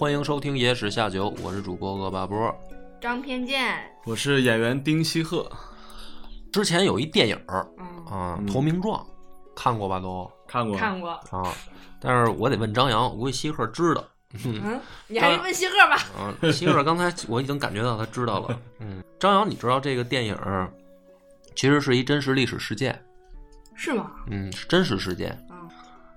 [0.00, 2.58] 欢迎收听《野史下酒》，我是主播恶霸波。
[3.02, 3.76] 张偏见，
[4.06, 5.52] 我是演员丁西鹤，
[6.50, 8.98] 之前有一电影儿嗯，啊，嗯《投名状》，
[9.54, 11.54] 看过吧都看过看过，啊，
[12.00, 14.02] 但是我得问张扬，我估计西鹤知道。
[14.42, 15.98] 嗯， 你还是问西鹤吧。
[16.40, 18.58] 嗯，西鹤刚才我已经感觉到他知道了。
[18.80, 20.72] 嗯，张扬，你知道这个电影儿
[21.54, 22.98] 其实是一真实历史事件，
[23.74, 24.10] 是吗？
[24.30, 25.38] 嗯，是真实事件。
[25.50, 25.58] 嗯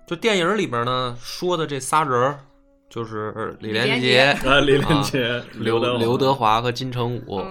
[0.08, 2.40] 就电影里边呢说的这仨人儿，
[2.94, 7.42] 就是李连连杰、啊，李连杰、刘德刘德华和金城武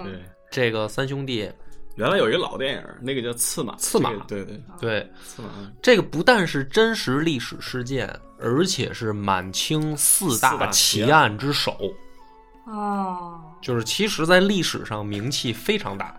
[0.49, 1.51] 这个三兄弟。
[1.95, 5.49] 原来有一个老电影，那个叫《刺马》，刺马对对，对，刺马，
[5.81, 8.09] 这个不但是真实历史事件，
[8.39, 11.77] 而且是满清四四大奇案之首。
[12.65, 16.15] 哦，就是其实，在历史上名气非常大。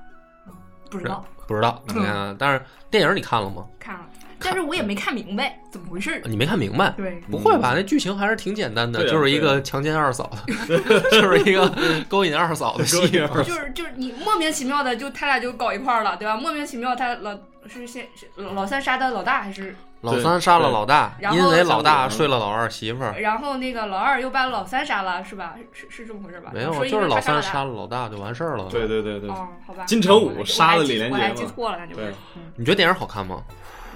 [0.91, 3.65] 不知道，不知道，你看，但是电影你看了吗？
[3.81, 4.07] 看了，
[4.45, 6.21] 但是我也没看明白怎么回事儿。
[6.25, 6.91] 你没看明白？
[6.97, 7.73] 对，不会吧？
[7.75, 10.79] 那剧情还是挺简单的，就是一个强奸二嫂的，
[11.11, 11.73] 就是一个
[12.09, 16.37] 勾引二嫂的戏就是就是你莫名其妙的就他俩就搞一块儿了，对吧？
[16.37, 19.75] 莫名其妙他老是先是老三杀的老大还是？
[20.03, 23.19] 老三杀了老大，然后因为老大睡了老二媳妇儿。
[23.19, 25.55] 然后那个老二又把老三杀了，是吧？
[25.73, 26.51] 是是这么回事吧？
[26.53, 28.67] 没有，就是老三杀了了老大就完事儿了。
[28.71, 29.85] 对对对对。，哦，好吧。
[29.87, 32.15] 金城武杀了李连杰我还记错了，那就是对。
[32.37, 33.43] 嗯，你觉得电影好看吗？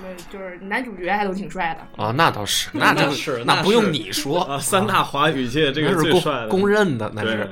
[0.02, 2.02] 那就是男主角还都挺帅的。
[2.02, 7.50] 啊，那倒是，那倒是那不用你说啊，三大华语界这个是公公认的，那是。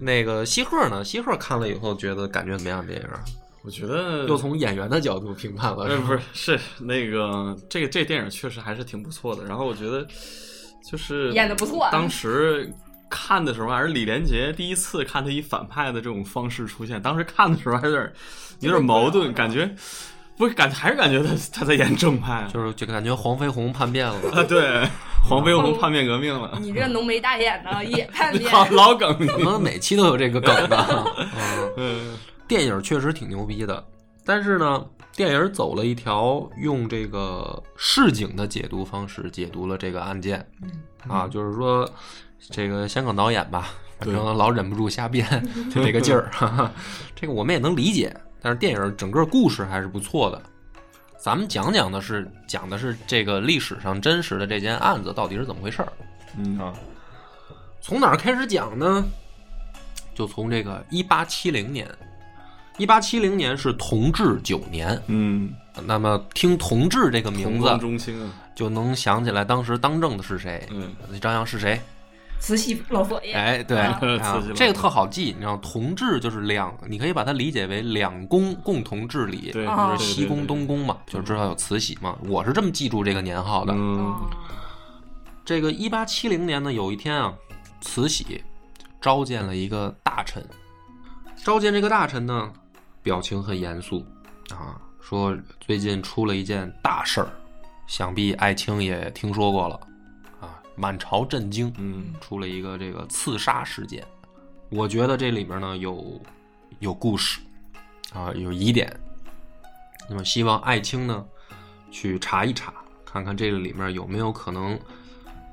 [0.00, 1.04] 那个西鹤呢？
[1.04, 2.86] 西鹤看了以后觉得感觉怎么样？
[2.86, 3.06] 电影
[3.62, 9.44] 我觉得又从演员的角度评判了，呃不是是是那个这个这电影确实还是挺不错的。
[9.44, 10.06] 然后我觉得
[10.88, 12.72] 就是演的不错啊当时
[13.10, 18.12] 看的时候还是李连杰第一次看他以反派的这种方式出现，当时看的时候还有点
[18.60, 19.68] 有点矛盾，感觉
[20.36, 22.46] 不是感还是感觉他他在演正派。
[22.52, 24.14] 就是就感觉黄飞鸿叛变了。
[24.32, 24.86] 啊，对，
[25.28, 31.04] 黄飞鸿叛变革命了，你这浓眉大眼的也叛变，好 老梗，怎么每期都有这个梗呢？
[31.36, 32.18] 嗯，嗯。
[32.48, 33.84] 电影确实挺牛逼的，
[34.24, 34.86] 但是呢，
[35.16, 40.46] 电影走了一条用这个市井的解读方式解读了这个案件，
[41.08, 41.90] 啊，就是说
[42.50, 45.26] 这个香港导演吧，反正老忍不住瞎编，
[45.74, 46.70] 就这个劲儿，哈哈，
[47.16, 48.16] 这个我们也能理解。
[48.40, 50.42] 但是电影整个故事还是不错的。
[51.18, 55.92] 咱们讲讲的是讲的是这个历史上真实的这件案子到底是怎么回事儿。
[56.38, 56.72] 嗯啊，
[57.80, 59.04] 从哪儿开始讲呢？
[60.14, 61.88] 就从这个一八七零年，
[62.78, 65.00] 一八七零年是同治九年。
[65.08, 65.52] 嗯，
[65.84, 70.66] 那么听同治这个名字，中兴啊，就能想起来当时当政的是谁。
[70.70, 71.80] 嗯，张扬是谁？
[72.38, 73.32] 慈禧老佛爷。
[73.32, 73.76] 哎，对，
[74.54, 82.16] 这个特好记，你知道，同治就是两，你可以把它理解为两宫共同治理，就是西宫、东宫嘛，就知道有慈禧嘛。
[82.28, 83.74] 我是这么记住这个年号的。
[85.44, 87.32] 这个一八七零年呢，有一天啊，
[87.80, 88.42] 慈禧
[89.00, 90.44] 召见了一个大臣，
[91.44, 92.52] 召见这个大臣呢，
[93.02, 94.04] 表情很严肃
[94.50, 97.28] 啊，说最近出了一件大事儿，
[97.86, 99.80] 想必爱卿也听说过了啊，
[100.76, 104.06] 满朝震惊，嗯出了一个这个刺杀事件。
[104.68, 106.20] 我觉得这里边呢有
[106.80, 107.40] 有故事
[108.12, 108.94] 啊，有疑点。
[110.08, 111.24] 那么希望爱卿呢
[111.90, 112.72] 去查一查，
[113.04, 114.78] 看看这个里面有没有可能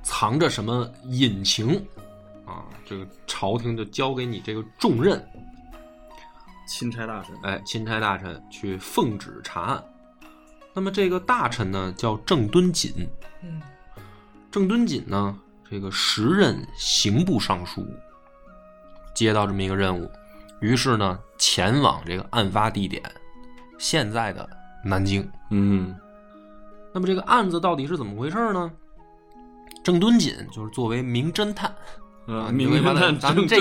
[0.03, 1.75] 藏着什么隐情
[2.45, 2.65] 啊？
[2.85, 5.25] 这个朝廷就交给你这个重任，
[6.67, 9.83] 钦差大臣，哎，钦差大臣去奉旨查案。
[10.73, 13.07] 那么这个大臣呢叫郑敦锦，
[13.41, 13.61] 嗯，
[14.53, 15.35] 郑敦锦呢，
[15.67, 17.83] 这个时任刑部尚书，
[19.15, 20.07] 接到这么一个任务，
[20.59, 23.01] 于是呢，前往这个案发地点，
[23.79, 24.47] 现在的
[24.85, 25.27] 南京。
[25.49, 25.95] 嗯
[26.93, 28.71] 那么这个案子到底是怎么回事呢？
[29.83, 31.73] 郑敦锦就是作为名侦探，
[32.27, 33.57] 啊，名侦探咱们这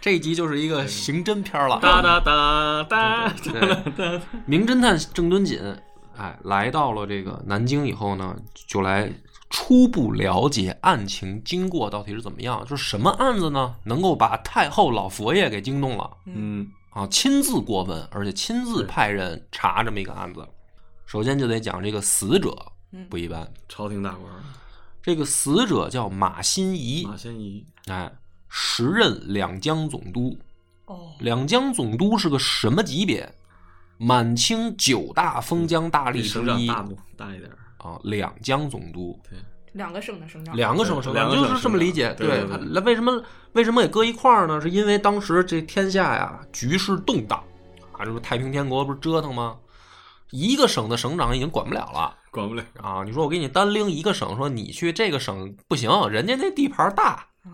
[0.00, 1.78] 这一集就是一个刑侦片了。
[1.82, 5.60] 哒哒哒哒对对名侦探郑敦锦，
[6.16, 8.34] 哎，来到了这个南京以后呢，
[8.66, 9.12] 就来
[9.58, 13.74] 初步了解案情经过到底是怎么样，就是什么案子呢？
[13.84, 16.14] 能够把太后老佛爷给惊动了。
[16.26, 16.70] 嗯。
[16.90, 20.46] 啊，亲自过问，而且亲自派人查这么一个案子。
[21.06, 22.54] 首先就得讲这个死者
[22.92, 23.08] 嗯。
[23.08, 24.30] 不一般，朝廷大官
[25.02, 28.12] 这个死者叫马新贻，马新仪，哎，
[28.50, 30.38] 时任两江总督。
[30.84, 33.34] 哦，两江总督是个什么级别？
[33.96, 36.26] 满清九大封疆大吏之一。
[36.26, 36.84] 省长大
[37.16, 39.38] 大一点儿，啊，两江总督，对
[39.72, 42.14] 两个省的省长，两个省省两长，就是这么理解。
[42.14, 44.60] 对那为什么为什么也搁一块儿呢？
[44.60, 47.42] 是因为当时这天下呀局势动荡
[47.92, 49.56] 啊，这不太平天国不是折腾吗？
[50.30, 52.64] 一个省的省长已经管不了了 管不了。
[52.82, 53.04] 啊！
[53.04, 57.52] 你说我给你单拎一个省，说你去这个省不行，人家那地盘大，嗯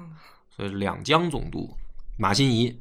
[0.49, 1.69] 所以两江总督
[2.19, 2.75] 马新贻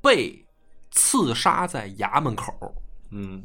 [0.00, 0.44] 被
[0.90, 2.52] 刺杀在衙门口。
[3.10, 3.42] 嗯，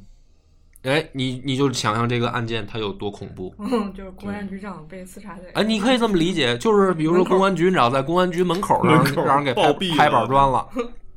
[0.84, 3.54] 哎，你你就想象这个案件它有多恐怖。
[3.60, 10.68] 嗯，就是公安局长被刺杀的，哎，你可以这么理解，就是比如说公安局长在公安局门口让让人给拍拍板砖了，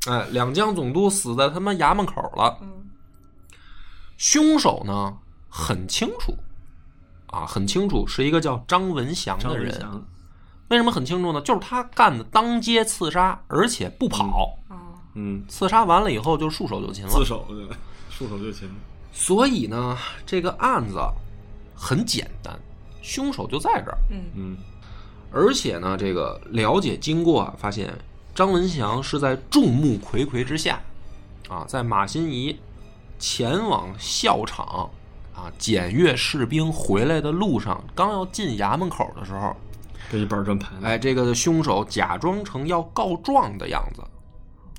[0.06, 2.58] 哎，两江总督死在他妈衙门口了。
[2.61, 2.84] 嗯，
[4.19, 5.16] 凶手呢
[5.49, 6.34] 很清楚，
[7.28, 10.05] 啊，很清楚是一个叫张文祥的人。
[10.69, 11.40] 为什么很清楚呢？
[11.40, 17.25] 就是他干的当街刺杀，而且不跑，啊，嗯，刺杀完了以后就束手就擒了自。
[17.25, 17.66] 首对，
[18.11, 18.69] 束手就擒。
[19.14, 19.96] 所以呢，
[20.26, 20.99] 这个案子
[21.72, 22.52] 很简单，
[23.00, 23.99] 凶手就在这儿。
[24.11, 24.56] 嗯嗯
[25.32, 27.93] 而且呢，这个了解经过啊，发现
[28.34, 30.81] 张文祥是在众目睽睽之下，
[31.49, 32.56] 啊，在马新贻
[33.19, 34.90] 前往校场
[35.34, 39.56] 啊检阅士兵回来的路上，刚要进衙门口的时候，
[40.11, 44.02] 这一板砖盘，哎，这个凶手假装成要告状的样子，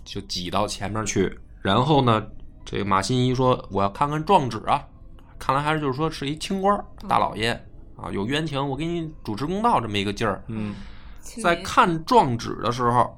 [0.03, 2.25] 就挤到前面去，然后呢，
[2.65, 4.83] 这个马新贻说：“我要看看状纸啊。”
[5.37, 7.51] 看来还是就是说是一清官大老爷
[7.95, 10.41] 啊，有冤情，我给你主持公道这么一个劲儿。
[10.47, 10.73] 嗯，
[11.43, 13.15] 在看状纸的时候，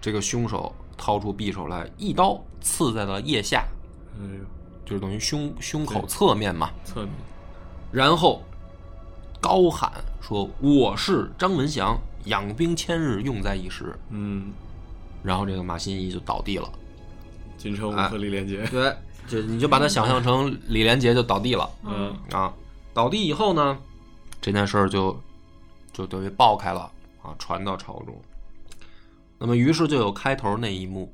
[0.00, 3.64] 这个凶手掏出匕首来，一刀刺在了腋下，
[4.18, 4.44] 哎呦，
[4.84, 6.70] 就是等于胸胸口侧面嘛。
[6.84, 7.12] 侧面，
[7.92, 8.42] 然后
[9.40, 13.96] 高喊说：“我是张文祥，养兵千日，用在一时。
[14.10, 14.52] 嗯，”
[15.22, 16.68] 然后这个马新贻就倒地了。
[17.66, 18.94] 金城武哎和李连杰，对，
[19.26, 22.52] 就你就把他想象成李连杰就倒地了嗯啊。
[22.94, 23.76] 倒地以后呢，
[24.40, 25.20] 这件事儿就
[25.92, 26.90] 就等于爆开了
[27.22, 28.14] 啊，传到朝中。
[29.38, 31.12] 那么于是就有开头那一幕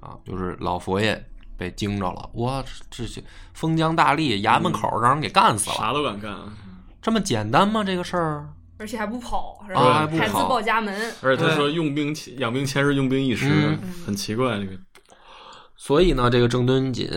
[0.00, 1.20] 啊，就是老佛爷
[1.56, 3.22] 被惊着了，哇，这些
[3.54, 6.36] 封疆大吏衙门口让人给干死了，啥都敢干，
[7.02, 7.82] 这么简单吗？
[7.82, 8.48] 这个事儿？
[8.78, 10.10] 而且还不跑，是啊吧？
[10.16, 14.72] 还自报家门，而且他说用兵千养兵千日，用兵一时嗯，很奇怪这个，
[15.82, 17.08] 所以呢，这个郑敦锦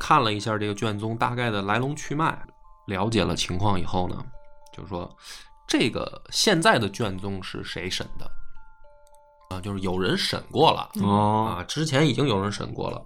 [0.00, 2.42] 看了一下这个卷宗大概的来龙去脉，
[2.86, 4.16] 了解了情况以后呢，
[4.72, 5.14] 就是说
[5.66, 8.24] 这个现在的卷宗是谁审的
[9.50, 9.60] 啊？
[9.60, 13.04] 就是有人审过了哦，啊，之前已经有人审过了。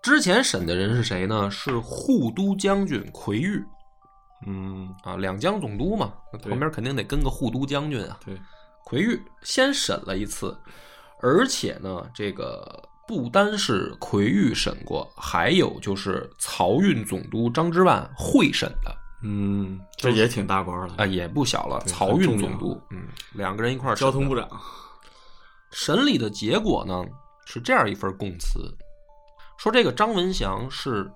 [0.00, 1.50] 之前审的人是谁呢？
[1.50, 3.62] 是护都将军奎玉
[4.46, 8.18] 嗯，啊，两江总督嘛，那旁边肯定得跟个护都将军啊。
[8.24, 8.40] 对，
[8.86, 10.58] 奎玉先审了一次，
[11.20, 18.96] 而且呢，这个不单是奎玉审过，还有就是漕运总督张之万会审的。
[19.22, 21.80] 嗯，这也挺大官了啊、，也不小了。
[21.86, 24.48] 漕运总督，嗯，两个人一块儿交通部长，
[25.70, 27.04] 审理的结果呢
[27.46, 28.58] 是这样一份供词，
[29.58, 31.10] 说这个张文祥是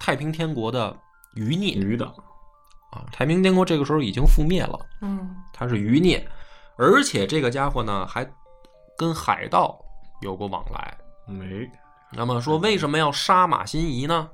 [0.00, 0.96] 太平天国的
[1.34, 1.74] 余孽。
[1.74, 2.08] 余党，
[2.92, 4.78] 啊，太平天国这个时候已经覆灭了。
[5.00, 5.36] 嗯。
[5.52, 6.26] 他是余孽，
[6.76, 8.28] 而且这个家伙呢还
[8.98, 9.78] 跟海盗
[10.20, 10.98] 有过往来。
[11.32, 11.70] 没，
[12.12, 14.28] 那么说为什么要杀马新贻呢？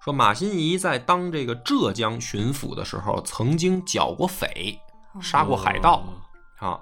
[0.00, 4.78] 说马新贻在当这个浙江巡抚的时候，曾经剿过匪，
[5.20, 6.04] 杀过海盗
[6.58, 6.80] 哦啊。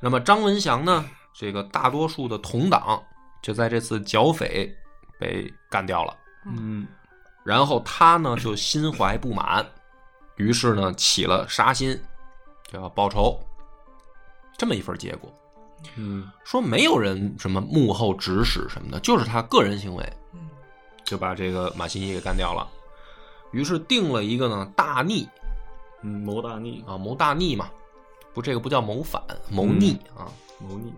[0.00, 3.02] 那么张文祥呢，这个大多数的同党
[3.42, 4.74] 就在这次剿匪
[5.18, 6.16] 被干掉了。
[6.46, 6.86] 嗯，
[7.44, 9.66] 然后他呢就心怀不满，
[10.36, 11.98] 于是呢起了杀心，
[12.70, 13.38] 就要报仇，
[14.56, 15.30] 这么一份结果。
[15.96, 20.40] 嗯，说没有人什么幕后指使什么的，就是他个人行为，嗯
[21.04, 22.68] 就把这个马新贻给干掉了。
[23.52, 25.28] 于是定了一个呢大逆
[26.02, 27.70] 嗯，谋大逆，啊，谋大逆嘛，
[28.32, 30.28] 不，这个不叫谋反，谋逆啊。
[30.58, 30.92] 谋逆，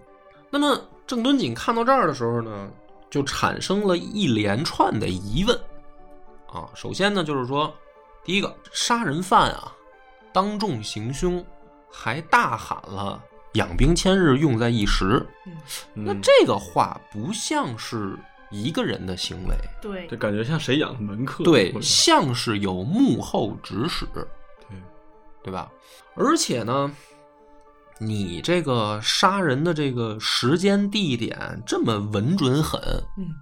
[0.51, 2.71] 那么郑敦锦看到这儿的时候呢，
[3.11, 5.59] 就产生了一连串的疑问
[6.47, 6.69] 啊。
[6.75, 7.73] 首先呢，就是说，
[8.25, 9.73] 第一个杀人犯啊，
[10.33, 11.45] 当众行凶，
[11.91, 13.23] 还大喊了
[13.57, 15.27] “养兵千日，用在一时”，
[15.93, 16.21] 那嗯。
[16.23, 18.17] 这个话不像是
[18.51, 20.07] 一个人的行为，对。
[20.09, 21.43] 这感觉像谁养的门客？
[21.45, 24.25] 对像是有幕后指使，对，
[25.43, 25.71] 对吧？
[26.15, 26.91] 而且呢，
[27.99, 31.37] 你这个杀人的这个时间地点
[31.67, 32.81] 这么稳准狠，
[33.19, 33.35] 嗯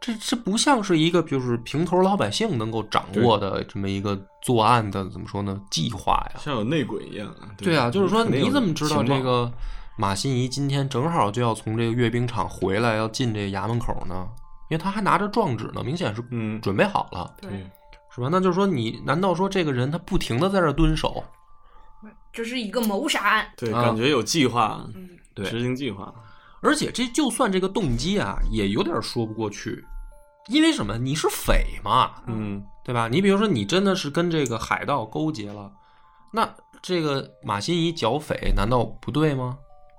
[0.00, 6.40] 这这不像是一个就是平头老百姓能够掌握的这么一个作案的怎么说呢计划呀？
[6.40, 7.50] 像有内鬼一样啊。
[7.56, 9.22] 对啊，就是说你怎么知道这？
[9.22, 9.50] 个
[9.96, 14.26] 马新贻今天正好就要从这个阅兵场回来，要进这个衙门口呢？
[14.70, 17.50] 因为他还拿着状纸呢，明显是嗯，准备好了，对，
[18.14, 18.28] 是吧？
[18.30, 21.22] 那就是说你，难道说这个人他不停的在这儿蹲守？
[22.32, 23.46] 这是一个谋杀案。
[23.56, 26.14] 对，啊感觉有计划，嗯，对执行计划，
[26.62, 29.84] 而且这就算这个动机啊，也有点说不过去，
[30.48, 30.98] 因为什么？
[30.98, 33.08] 你是匪嘛，嗯对吧？
[33.08, 35.70] 你比如说，你真的是跟这个海盗勾结了，
[36.32, 36.48] 那
[36.82, 39.58] 这个马新贻剿匪难道不对吗？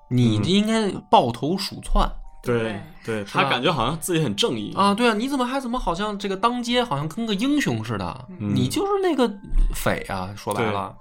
[0.09, 2.05] 你嗯应该抱头鼠窜、
[2.43, 4.93] 对对，他感觉好像自己很正义，啊！
[4.93, 8.27] 对啊，你怎么还怎么好像这个当街好像跟个英雄似的？
[8.39, 9.31] 嗯你就是那个
[9.73, 10.33] 匪啊！
[10.35, 10.93] 说白了，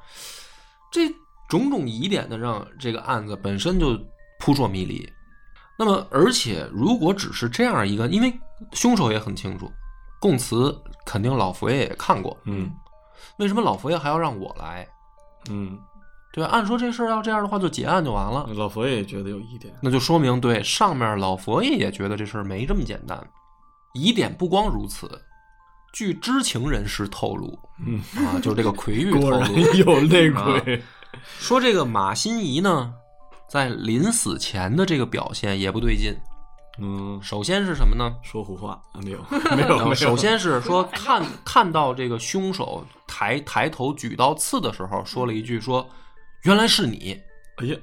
[0.93, 1.09] 这
[1.49, 3.99] 种种疑点呢，让这个案子本身就
[4.38, 5.07] 扑朔迷离。
[5.81, 8.31] 那么，而且如果只是这样一个，因为
[8.73, 9.73] 凶手也很清楚，
[10.21, 12.71] 供词肯定老佛爷也看过，嗯。
[13.39, 14.87] 为什么老佛爷还要让我来？
[15.49, 15.79] 嗯，
[16.35, 16.51] 对吧？
[16.51, 23.19] 按说这事儿要这样的话，就结案就完了，老佛爷也觉得有疑点，那就说明对上面老佛爷也觉得这事儿没这么简单。
[23.95, 25.11] 疑点不光如此，
[25.95, 29.41] 据知情人士透露嗯，啊，就是这个奎玉 透露。
[29.75, 30.83] 有内鬼，
[31.39, 32.93] 说，这个马新贻呢，
[33.50, 36.16] 在临死前的这个表现也不对劲。
[36.78, 38.14] 嗯，首先是什么呢？
[38.23, 45.87] 说胡话啊没有没 有没有，首先是说看看到这个凶手抬抬头举刀刺的时候，说了一句说
[46.45, 47.21] ：“原来是你
[47.57, 47.76] 哎呀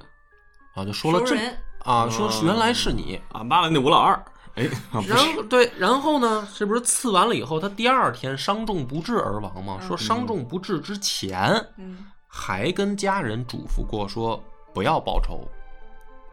[0.74, 1.36] 啊！”就说了这
[1.84, 3.20] 啊，说是原来是你。
[3.30, 4.20] 啊，骂了那吴老二，
[4.56, 4.68] 哎，
[5.06, 9.78] 然，后对，然后呢，这不是刺完了以后，他第二天伤重不治而亡吗？
[9.86, 14.42] 说伤重不治之前，嗯，还跟家人嘱咐过说
[14.74, 15.46] 不要报仇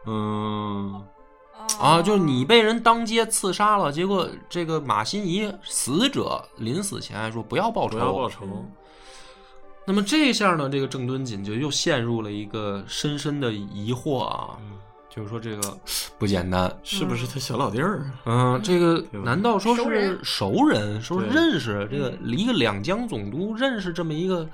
[0.06, 1.04] 嗯。
[1.80, 8.46] 啊，就是你被人当街刺杀了，结果这个马新贻死者临死前还说不要报仇，不要报仇，
[9.84, 14.78] 那么这下呢，这个郑敦锦就又陷入了一个深深的疑惑啊，嗯。
[15.08, 15.78] 就是说这个
[16.18, 18.12] 不简单，是不是他小老弟儿啊？
[18.26, 20.22] 嗯，这个难道说是熟人。
[20.22, 24.46] 熟人，说认识这个离个两江总督认识这么一个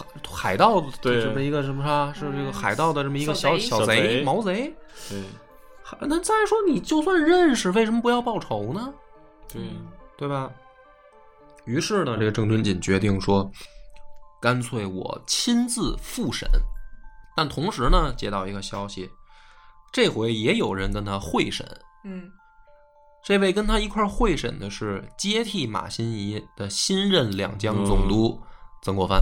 [0.00, 0.06] 海
[0.50, 2.12] 海盗，对这么一个什么啥？
[2.12, 4.74] 是这个海盗的这么一个小小贼小小贼贼毛贼。
[5.08, 5.22] 对
[6.02, 8.92] 那再说你就算认识，为什么不要报仇呢？
[9.52, 9.62] 对，
[10.16, 10.50] 对吧？
[11.64, 13.50] 于是呢，这个郑敦锦决定说，
[14.40, 16.48] 干脆我亲自复审。
[17.36, 19.10] 但同时呢，接到一个消息，
[19.92, 21.66] 这回也有人跟他会审。
[22.04, 22.30] 嗯
[23.22, 28.40] 这位跟他一块会审的是接替马新贻的新任两江总督
[28.80, 29.20] 曾国藩。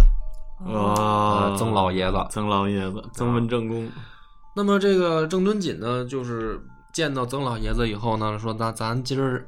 [0.67, 3.89] 啊，曾老爷子曾老爷子，曾文正公，
[4.57, 6.61] 那么这个郑敦锦呢，就是
[6.93, 9.47] 见到曾老爷子以后呢，说那咱今儿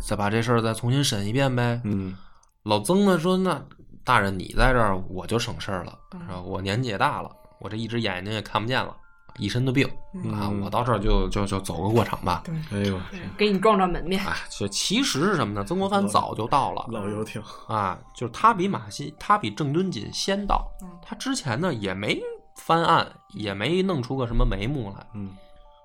[0.00, 1.80] 再把这事儿再重新审一遍呗。
[1.84, 2.16] 嗯
[2.64, 3.60] 老曾呢说：“那
[4.04, 6.40] 大人你在这儿，我就省事儿了，嗯是吧？
[6.40, 7.28] 我年纪也大了，
[7.58, 8.96] 我这一只眼睛也看不见了，
[9.38, 9.86] 一身的病
[10.32, 12.42] 啊，嗯我到这儿就就就走个过场吧。
[12.44, 13.00] 对，哎呦，
[13.36, 14.24] 给你壮壮门面。
[14.26, 15.64] 哎，这其实是什么呢？
[15.64, 20.88] 曾国藩早就到了老游艇，啊，就是他比马新，他比郑敦锦先到嗯。
[21.02, 22.20] 他之前呢也没
[22.56, 25.06] 翻案，也没弄出个什么眉目来。
[25.14, 25.30] 嗯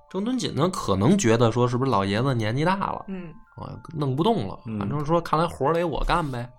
[0.10, 6.50] 郑敦锦呢可能觉得说是不是老爷子年纪大了嗯啊，弄不动了，嗯反正说看来活得我干呗。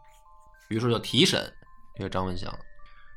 [0.69, 1.51] 于是就提审
[1.97, 2.53] 这个张文祥。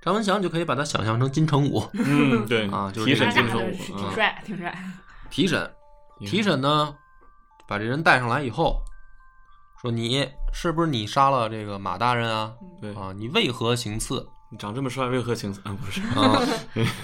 [0.01, 4.75] 张文祥就可以把他想象成金城武，嗯， 对啊就是金城武 挺啊，帅，挺帅。
[5.29, 5.71] 提审，
[6.25, 6.93] 提审呢，
[7.67, 8.81] 把这人带上来以后，
[9.81, 12.51] 说你是不是你杀了这个马大人啊？
[12.81, 14.27] 对，啊，你为何行刺？
[14.49, 15.61] 你长这么帅，为何行刺？
[15.63, 16.41] 啊，不是，啊，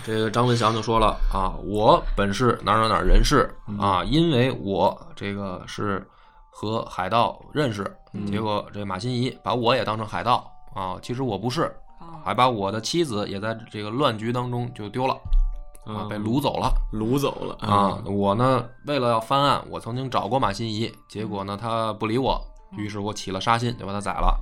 [0.03, 3.49] 这个张文祥就说了啊，我本是哪儿哪儿哪儿人士
[3.79, 6.05] 啊，因为我这个是
[6.49, 7.89] 和海盗认识，
[8.25, 11.71] 结果这马新贻把我也当成海盗啊，其实我不是，啊
[12.23, 15.13] 还把我的妻子也在这个乱局当中就丢了
[15.85, 16.71] 啊，被掳走了。
[16.91, 22.41] 掳走了啊，我呢，为了要翻案，我曾经找过马新怡，结果呢，他不理我，
[22.77, 24.37] 于是我起了杀心，就把他宰了。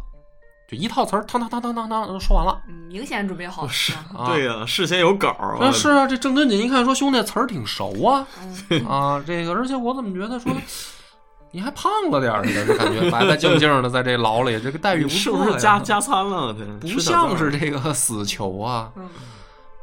[0.68, 2.60] 就一套词儿，当当当当当当，说完了。
[2.68, 3.70] 嗯，明显准备好了。
[3.70, 8.26] 是啊对呀，事先有稿儿啊，是啊，这郑敦锦一看说兄弟词儿挺熟啊，
[8.72, 10.52] 嗯啊，这个而且我怎么觉得说
[11.56, 16.54] 你还胖了点儿似的，就感觉白白净净的在这牢里，这个待遇不是不是加加餐了？
[16.82, 18.92] 不像是这个死囚啊。
[18.98, 19.08] 嗯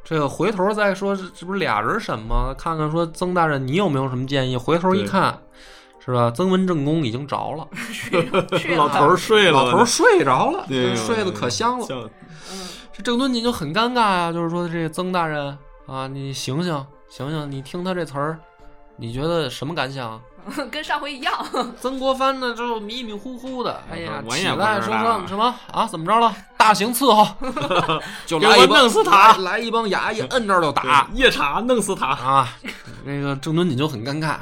[0.05, 2.53] 这个回头再说，这这不是俩人审吗？
[2.59, 4.55] 看看说曾大人你有没有什么建议？
[4.55, 5.39] 回头一看，
[6.05, 6.31] 是吧？
[6.31, 7.67] 曾文正公已经着 了。
[8.77, 11.87] 老头儿睡了，老头儿睡着了，对睡得可香了。
[12.93, 18.39] 这郑敦锦就很尴尬呀、就是说这曾大人啊，你醒醒醒醒，你听他这词儿，
[18.97, 20.21] 你觉得什么感想？
[20.71, 21.33] 跟上回一样。
[21.81, 25.87] 曾国藩呢，就迷迷糊糊的，哎呀，我也不起来说说什么啊？
[25.87, 26.35] 怎么着了？
[26.57, 27.27] 大刑伺候，
[28.25, 32.07] 就来一帮弄死他来来一帮衙役摁这儿就打夜叉弄死他。
[32.07, 32.49] 啊！
[33.05, 34.37] 那个郑敦锦就很尴尬，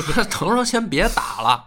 [0.00, 1.64] 说：“等说先别打了，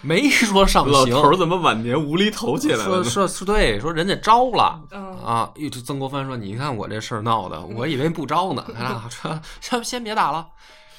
[0.00, 3.04] 没说上刑。”老头儿怎么晚年无厘头起来了说呢？
[3.04, 4.80] 说是对，说人家招了。
[4.92, 5.50] 嗯啊！
[5.56, 8.64] 哟，这曾国藩说：“你看我这事儿闹的，我以为不招呢。
[8.78, 10.46] 啊，这先先别打了，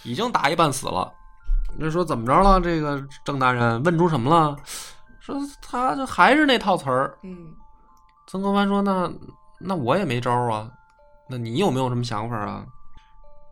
[0.04, 1.10] 已经打一半死了。
[1.78, 2.60] 那说怎么着了？
[2.62, 4.56] 这个郑大人问出什么了？
[5.20, 7.18] 说他就还是那套词儿。
[7.24, 7.54] 嗯
[8.26, 9.12] 曾国藩说：“那
[9.60, 10.70] 那我也没招啊，
[11.30, 12.66] 那你有没有什么想法啊？”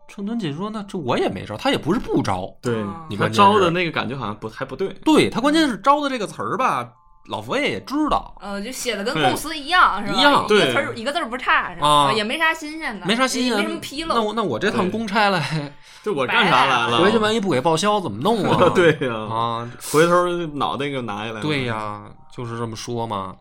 [0.08, 2.48] 郑敦锦说：“那这我也没招，他也不是不招。
[2.60, 4.88] 对你看招的那个感觉好像不还不对。
[5.04, 6.92] 对他关键是招的这个词儿吧，
[7.28, 10.18] 老佛爷也知道，嗯，就写的跟对构思一样，是吧？
[10.18, 11.86] 一样一个对词儿一个字儿不差，是吧？
[11.86, 14.20] 啊也没啥新鲜的，没啥新鲜，也没什么纰那。
[14.20, 17.02] 我那我这趟公差来， 就我干啥来了？
[17.02, 18.70] 回去万一不给报销怎么弄啊？
[18.74, 21.40] 对呀，啊，回头脑袋给我拿下来。
[21.40, 22.02] 对呀，
[22.34, 23.36] 就是这么说嘛。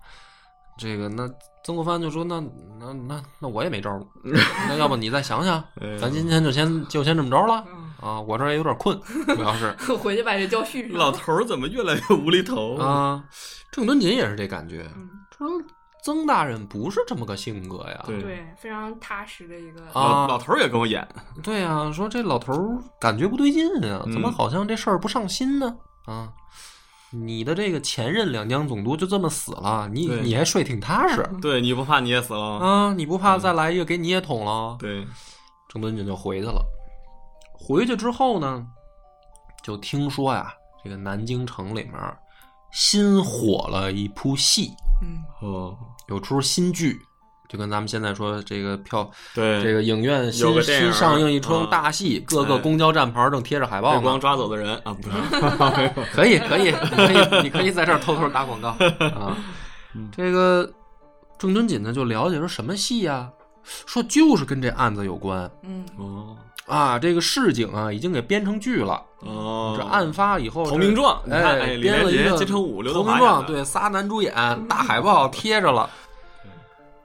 [0.78, 1.28] 这个那
[1.64, 2.40] 曾国藩就说：“那
[2.80, 4.02] 那那那我也没招儿，
[4.68, 8.20] 那要不你再想想，哎咱今天就先就先这么着了嗯啊！
[8.20, 9.00] 我这儿也有点困，
[9.36, 10.98] 主要是 回去把这觉续上。
[10.98, 12.76] 老头儿怎么越来越无厘头？
[12.78, 13.24] 啊。
[13.72, 15.48] 郑敦锦也是这感觉，嗯，说
[16.04, 18.04] 曾大人不是这么个性格呀。
[18.08, 19.82] 对对，非常踏实的一个。
[19.94, 21.08] 啊老老头儿也跟我演，
[21.44, 25.74] 对呀、说这老头儿感觉不对劲啊，嗯怎么好像这事儿不上心呢？
[26.06, 26.28] 啊，
[27.14, 32.40] 你的这个前任两江总督就这么死了，你你还睡挺踏实 对，你不怕你也死了？
[32.60, 32.94] 啊？
[32.94, 34.78] 你不怕再来一个给你也捅了？
[34.80, 35.06] 对，
[35.70, 36.64] 郑敦锦就回去了。
[37.54, 38.66] 回去之后呢，
[39.62, 40.54] 就听说呀，
[40.84, 41.94] 这个南京城里面
[42.72, 45.78] 新火了一出戏，嗯，哦，
[46.08, 46.98] 有出新剧，
[47.52, 54.18] 就跟咱们现在说这个票，对，这个影院新个新上映一出啊大戏，各个哎公交站牌正贴着海报呢被光。
[54.18, 58.70] 抓走的人啊，不是， 可以，可以，你可以，你可以在这儿偷偷打广告
[59.20, 59.36] 啊。
[60.16, 60.72] 这个
[61.38, 63.30] 郑敦锦呢，就了解说什么戏呀、
[63.86, 66.98] 说就是跟这案子有关嗯，哦啊。
[66.98, 69.04] 这个市井啊，已经给编成剧了。
[69.20, 74.34] 哦，这案发以后，投名状，你看，哎，编了一个金城武、刘德投名状，华对，仨男主演，
[74.70, 75.90] 大海报贴着了。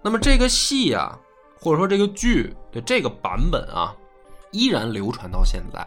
[0.06, 1.18] 那么这个戏啊，
[1.58, 3.92] 或者说这个剧的这个版本啊，
[4.52, 5.84] 依然流传到现在。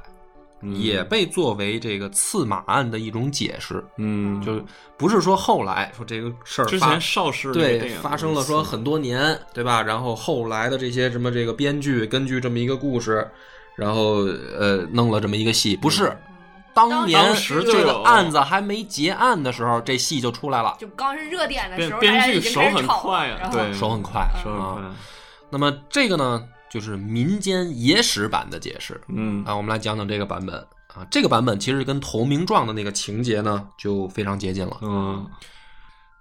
[0.61, 4.61] 嗯也被作为这个刺马案的一种解释，嗯，就是
[4.97, 9.81] 不是说后来说这个事儿发之前邵氏那个对发生了说很多年，对吧？
[9.81, 13.25] 然后后来的这些什么这个编剧根据这么一个故事，
[13.77, 14.15] 然后
[14.59, 16.11] 呃弄了这么一个戏，不是。
[16.87, 24.95] 当年当时就这个有案子还没结案的时候，这戏就出来了，就刚是热点的时候，编剧手很快呀然后对手很快手很快啊。
[25.49, 29.55] 那么这个呢，就是民间野史版的解释嗯啊。
[29.55, 30.55] 我们来讲讲这个版本
[30.93, 31.03] 啊。
[31.09, 34.77] 这个版本其实跟投名状的那个情节呢，就非常接近了。
[34.83, 35.27] 嗯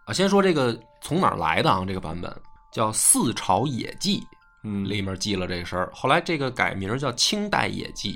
[0.06, 1.84] 啊，先说这个从哪儿来的啊？
[1.86, 2.34] 这个版本
[2.72, 4.20] 叫《四朝野记》，
[4.64, 5.90] 嗯，里面记了这个事儿。
[5.92, 8.14] 后来这个改名叫《清代野记》，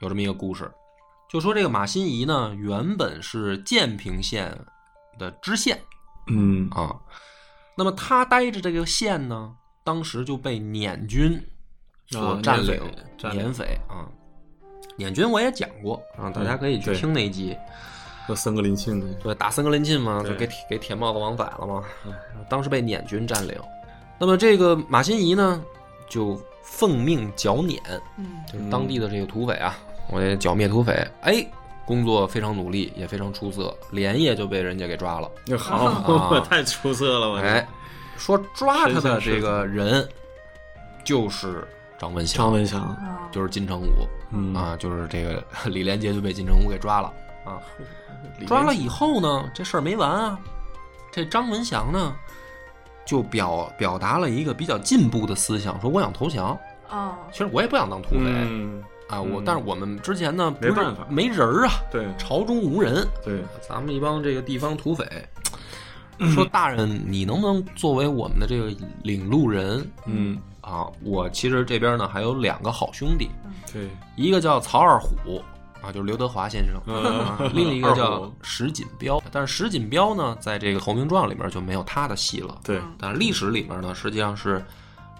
[0.00, 0.70] 有这么一个故事，
[1.34, 4.56] 就说这个马新贻呢，原本是建平县
[5.18, 5.76] 的知县
[6.28, 6.94] 嗯啊，
[7.76, 11.44] 那么他待着这个县呢，当时就被捻军
[12.06, 12.80] 所啊占领
[13.32, 14.06] 捻匪，啊。
[14.96, 17.56] 捻军我也讲过啊，大家可以去听那一集。
[18.28, 21.82] 和森格林沁的，对，打森格林沁嘛，就给给铁帽子王宰了嘛。
[22.48, 23.60] 当时被捻军占领。
[24.20, 25.60] 那么这个马新贻呢，
[26.08, 27.82] 就奉命剿捻，
[28.18, 29.76] 嗯就是当地的这个土匪啊，
[30.08, 31.06] 我得剿灭土匪。
[31.22, 31.44] 哎，
[31.84, 35.30] 工作非常努力，也非常出色，连夜就被人家给抓了。
[35.46, 37.66] 那 好啊，太出色了，我哎，
[38.16, 40.06] 说抓他的这个人
[41.04, 41.66] 就是
[41.98, 47.12] 张文祥，张文祥，啊，就是金城武嗯啊，就是这个 李连杰就被金城武给抓了
[47.44, 47.60] 啊。
[48.46, 50.38] 抓了以后呢，这事儿没完啊。
[51.12, 52.16] 这张文祥呢，
[53.04, 56.58] 就表表达了一个比较进步的思想，说我想投降。
[56.88, 65.06] 啊，其实我也不想当土匪、嗯，啊，我嗯但是我们之前呢，不是没办法没人儿啊，对朝中无人，对，咱们一帮这个地方土匪。
[66.32, 70.86] 说大人，你能不能作为我们的这个领路人嗯啊？
[71.02, 73.28] 我其实这边呢还有两个好兄弟，
[73.72, 75.42] 对，一个叫曹二虎
[75.82, 76.80] 啊，就是刘德华先生，
[77.52, 79.20] 另一个叫石锦标。
[79.32, 82.60] 但是石锦标呢，在这个投名状里面就没有他的戏了。
[82.62, 84.64] 对，但是历史里面呢，实际上是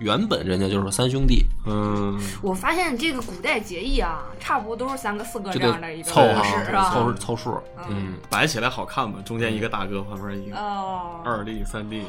[0.00, 6.90] 原本人家就是三兄弟，嗯，我发现这个古代结义啊，差不多都是三个四个这样的一个凑模合式是吧？
[6.90, 7.62] 凑凑数。
[7.88, 12.02] 嗯，摆起来好看嘛，中间一个大哥，旁边一个哦，二弟、三弟，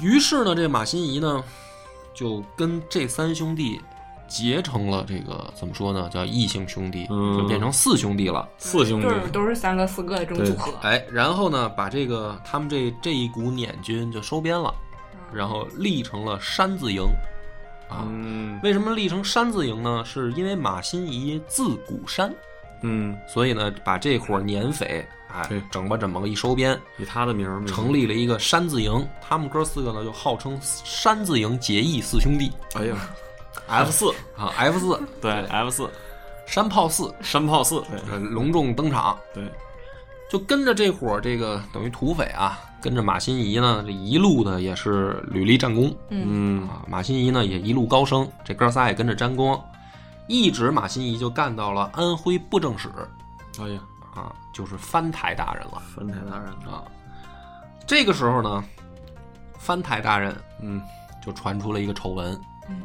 [0.00, 1.42] 于是呢，这马新贻呢，
[2.14, 3.80] 就跟这三兄弟
[4.28, 8.48] 结成了这个怎么说呢，叫异姓兄弟，嗯就变成四兄弟了。
[8.58, 10.72] 四兄弟都，是都是三个四个的这种组合。
[10.82, 14.72] 哎，然后呢，把这个他们这这一股捻军就收编了。
[15.34, 17.02] 然后立成了山字营
[17.88, 18.04] 啊。
[18.08, 20.04] 嗯为什么立成山字营呢？
[20.04, 22.32] 是因为马新贻字古山，
[22.82, 27.92] 嗯，所以呢，把这伙年匪哎对整吧整吧一收编，以他的名儿成。
[27.92, 29.06] 立了一个山字营。
[29.20, 32.96] 他们哥四个呢，就号称山字营结义四兄弟哎呀，
[33.66, 35.90] F 四 啊，F 四 对 F 四
[36.46, 39.50] 山炮四山炮四对呃隆重登场，对，
[40.30, 46.82] 就跟着这伙这个等于土匪啊，跟着马新贻呢，这一路的也是屡立战功嗯啊。
[46.88, 49.58] 马新贻呢也一路高升，这哥仨也跟着沾光，
[50.26, 52.90] 一直马新贻就干到了安徽布政使
[53.60, 53.80] 哎呀，
[54.14, 56.82] 啊，就是藩台大人了藩台大人啊。
[57.86, 58.64] 这个时候呢，
[59.58, 60.82] 藩台大人嗯，
[61.24, 62.32] 就传出了一个丑闻，
[62.68, 62.80] 嗯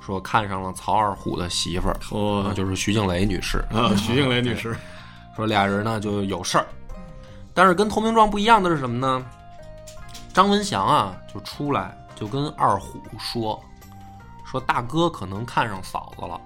[0.00, 3.58] 说看上了曹二虎的媳妇儿，哦啊，就是徐静蕾女士。
[3.70, 4.76] 啊，徐静蕾女士，
[5.36, 6.66] 说俩人呢就有事儿，
[7.54, 9.24] 但是跟投名状不一样的是什么呢？
[10.32, 13.60] 张文祥啊就出来就跟二虎说，
[14.44, 16.40] 说大哥可能看上嫂子了，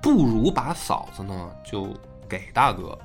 [0.00, 1.88] 不如把嫂子呢就
[2.28, 2.96] 给大哥，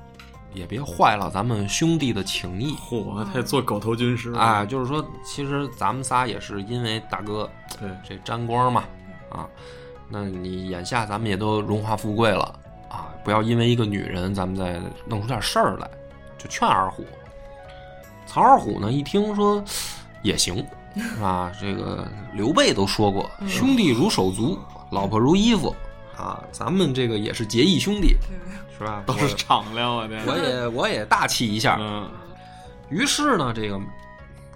[0.54, 2.76] 也别坏了咱们兄弟的情谊。
[2.76, 8.84] 嚯，他也做狗头军师啊，，就是说，其实咱们仨也是因为大哥对，这沾光嘛，
[9.30, 9.48] 啊，
[10.08, 12.54] 那你眼下咱们也都荣华富贵了
[12.88, 15.90] 啊，不要因为一个女人，咱们再弄出点事儿来，
[16.42, 17.04] 就劝二虎。
[18.26, 19.62] 曹二虎呢，一听说
[20.22, 20.64] 也行，
[20.96, 21.52] 是吧？
[21.60, 24.58] 这个刘备都说过，兄弟如手足，
[24.90, 25.74] 老婆如衣服
[26.16, 28.16] 啊，咱们这个也是结义兄弟，
[28.78, 29.02] 是吧？
[29.04, 32.08] 都是敞亮啊，这我也我也大气一下，嗯
[32.88, 33.80] 于是呢，这个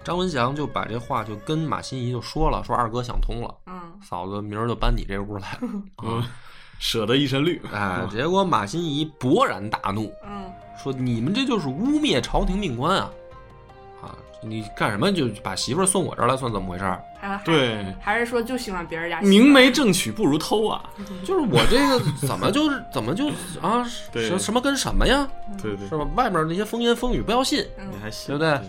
[0.05, 5.59] 张文祥就把这话就跟马新贻就说了，说二哥想通了，嗯嫂子明儿就搬你这屋来了。
[6.03, 6.23] 嗯，
[6.79, 10.45] 舍得一身绿，哎，结果马新贻勃然大怒，嗯
[10.83, 13.11] 说你们这就是污蔑朝廷命官啊！
[14.03, 17.03] 啊，你干什么就把媳妇儿送我这儿来，算怎么回事儿？
[17.45, 20.85] 对，还是说就喜欢别人家明媒正娶不如偷啊，
[21.25, 23.29] 就是我这个怎么就是怎么就
[23.63, 23.83] 啊
[24.13, 25.27] 对什什么跟什么呀，
[25.63, 26.07] 对对是，吧？
[26.17, 27.67] 外面那些风言风语不要信。
[27.79, 28.69] 嗯你还信对不对？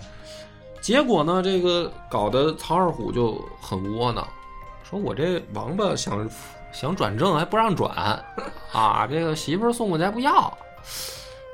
[0.81, 4.25] 结果呢，这个搞得曹二虎就很窝囊，
[4.89, 6.29] 说我这王八想
[6.71, 7.91] 想转正还不让转
[8.71, 10.57] 啊，这个媳妇儿送过去还不要，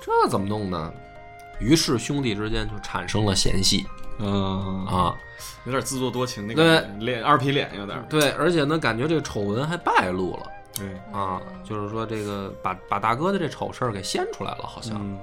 [0.01, 0.91] 这怎么弄呢？
[1.59, 3.85] 于是兄弟之间就产生了嫌隙。
[4.17, 5.15] 嗯，啊，
[5.65, 10.43] 有点自作多情那个脸二皮脸有点，对，而且呢，感觉这个丑闻还败露了。
[10.73, 14.97] 对，啊，就是说这个把把大哥的这丑事儿给掀出来了，好像。
[14.99, 15.17] 嗯。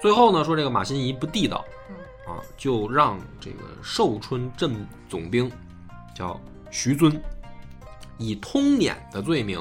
[0.00, 1.96] 最后呢，说这个马新贻不地道嗯，
[2.32, 5.50] 啊，就让这个寿春镇总兵
[6.14, 7.20] 叫徐尊，
[8.16, 9.60] 以通撵的罪名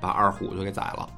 [0.00, 1.08] 把二虎就给宰了。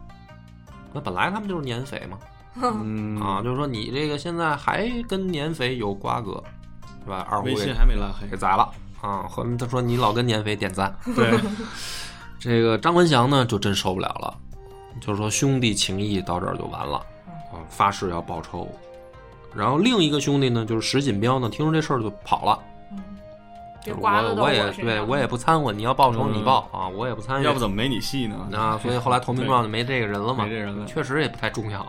[0.92, 2.18] 那本来他们就是年匪嘛，
[2.62, 6.42] 嗯啊，就是说你这个现在还跟年匪有瓜葛，
[7.05, 7.26] 是吧？
[7.44, 9.22] 微信还没拉黑给，宰了啊！
[9.28, 11.33] 和他说你老跟年匪点赞，对，
[12.38, 14.37] 这个张文祥呢就真受不了了，
[15.00, 16.98] 就是说兄弟情谊到这儿就完了，
[17.52, 18.70] 啊，发誓要报仇。
[19.55, 22.59] 然后另一个兄弟呢，就是石锦彪呢，听说这事儿就跑了，
[23.85, 27.45] 就是别刮到我我也对我也不掺和，你要报仇嗯你报啊，我也不参与。
[27.45, 28.49] 要不怎么没你戏呢？
[28.57, 28.79] 啊？
[28.83, 31.87] 所以后来投名状就没这个人了嘛，没这人了确实也不太重要。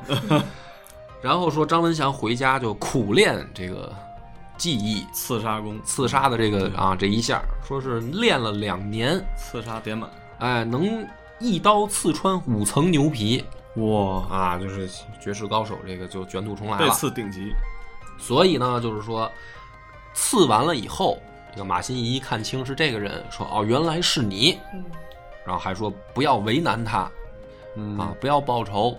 [1.21, 3.93] 然后说张文祥回家就苦练这个
[4.57, 11.07] 技艺，刺杀功，刺杀的这个啊这一下，说是练了两年，刺杀点满，哎，能
[11.39, 13.43] 一刀刺穿五层牛皮
[13.75, 14.89] 哇，啊，就是
[15.21, 16.91] 绝世高手，这个就卷土重来被了。
[16.91, 17.53] 刺顶级，
[18.17, 19.31] 所以呢，就是说
[20.13, 21.17] 刺完了以后，
[21.53, 24.83] 这个马新贻一看清是这个人，说哦，原来是你，嗯
[25.45, 27.07] 然后还说不要为难他
[27.75, 28.97] 嗯啊，不要报仇，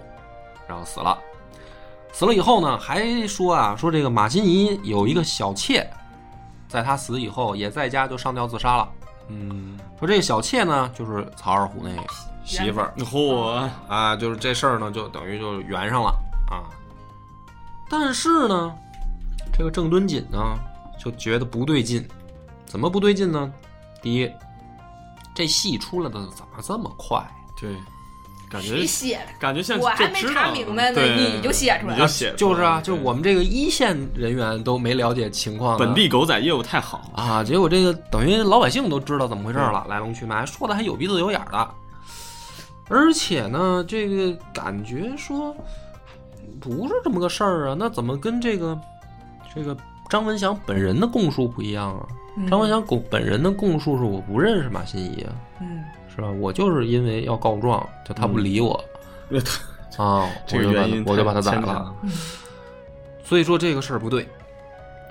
[0.68, 1.18] 然后死了。
[2.12, 5.84] 死了以后呢，还说啊，说这个马新贻有一个小妾，
[6.68, 8.88] 在他死以后也在家就上吊自杀了。
[9.28, 11.90] 嗯，说这个小妾呢，就是曹二虎那
[12.44, 16.14] 媳妇儿嚯，啊，就是这事儿呢，就等于就圆上了
[16.50, 16.62] 啊。
[17.88, 18.74] 但是呢，
[19.52, 20.58] 这个郑敦锦呢
[20.98, 22.06] 就觉得不对劲，
[22.74, 23.52] 怎么不对劲呢？
[24.02, 24.28] 第一，
[25.32, 27.24] 这戏出来的怎么这么快？
[27.56, 27.72] 对，
[28.50, 29.26] 感觉谁写的？
[29.38, 41.74] 感觉像我还没查明白呢你就写出来了你就写就是啊，就我们这个一线人员都没了解情况呢，本地狗仔业务太好，啊，结果这个等于老百姓都知道怎么回事了，来龙去脉，说的还有鼻子有眼儿的，
[42.88, 45.54] 而且呢，这个感觉说
[46.60, 48.76] 不是这么个事儿啊，那怎么跟这个
[49.54, 49.76] 这个
[50.08, 52.04] 张文祥本人的供述不一样啊？
[52.48, 56.30] 张文祥供本人的供述是我不认识马新贻啊，嗯是吧？
[56.30, 58.72] 我就是因为要告状，就他不理我、
[59.96, 61.94] 啊，这个我就把原因我就把他宰了。
[63.24, 64.28] 所以说这个事儿不对，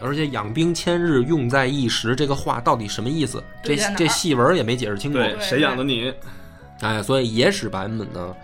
[0.01, 3.43] 而且养兵千日，用在一时，这个话到底什么意思？
[3.63, 5.17] 这这戏文也没解释清楚。
[5.17, 6.13] 对，谁养的你？
[6.81, 8.35] 哎，所以野史版本呢，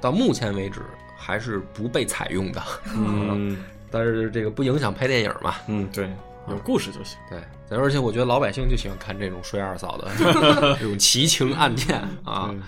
[0.00, 0.80] 到目前为止
[1.16, 2.62] 还是不被采用的。
[2.94, 3.58] 嗯
[3.90, 5.54] 但是这个不影响拍电影嘛。
[5.66, 6.10] 嗯，对，
[6.48, 7.16] 有故事就行。
[7.30, 10.08] 对，而且我觉得老百姓就喜欢看这种睡二嫂的
[10.78, 12.50] 这种奇情案件啊。
[12.50, 12.62] 嗯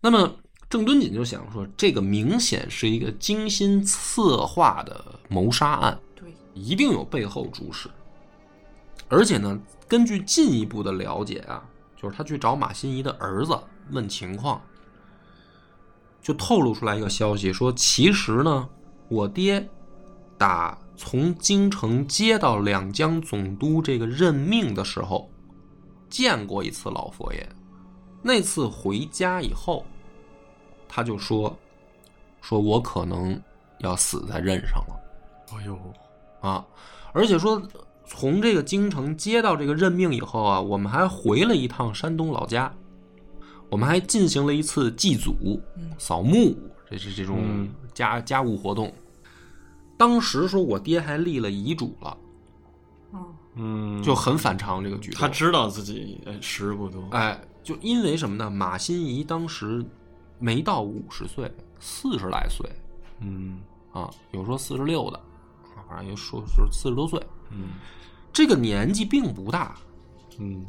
[0.00, 0.32] 那么
[0.70, 7.90] 郑敦锦就想说，这个明显是一个精心策划的谋杀案，对，一定有背后主使。
[9.08, 9.58] 而且呢，
[9.88, 11.64] 根据进一步的了解啊，
[12.00, 13.58] 就是他去找马新怡的儿子
[13.90, 14.62] 问情况，
[16.22, 18.68] 就透露出来一个消息，说其实呢，
[19.08, 19.68] 我爹
[20.36, 25.30] 打从京城接到两江总督这个任命的时候，
[26.10, 27.48] 见过一次老佛爷。
[28.20, 29.86] 那次回家以后，
[30.88, 31.56] 他就说
[32.42, 33.40] ：“说我可能
[33.78, 35.00] 要死在任上了
[35.52, 35.78] 哎呦，
[36.40, 36.66] 啊！
[37.12, 37.62] 而且说，
[38.04, 42.74] 从这个京城接到这个任命以后啊，我们还回了一趟山东老家，
[43.70, 45.62] 我们还进行了一次祭祖、
[45.96, 46.58] 扫墓，
[46.90, 48.92] 这是这种嗯家家务活动。
[49.98, 52.16] 当时说我爹还立了遗嘱了，
[53.12, 55.20] 嗯，嗯，就很反常这个举动。
[55.20, 57.06] 他知道自己呃时日不多。
[57.10, 58.48] 哎，就因为什么呢？
[58.48, 59.84] 马新贻当时
[60.38, 62.66] 没到五十岁，四十来岁。
[63.20, 63.60] 嗯。
[63.90, 65.16] 啊，有说四十六的，
[65.74, 67.70] 啊反正有说是四十多岁，嗯。
[68.32, 69.76] 这个年纪并不大，
[70.38, 70.64] 嗯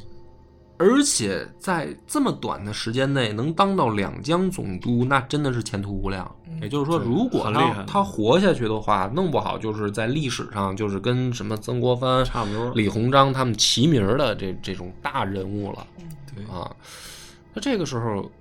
[0.80, 6.34] 而且在这么短的时间内能当到两江总督，那真的是前途无量。
[6.62, 15.86] 也就是说，如果他他活下去的话，弄不好就是在历史上就是跟什么曾国藩、差不多李鸿章他们齐名的这这种大人物了。
[16.34, 16.74] 对啊，
[17.54, 18.32] 那这个时候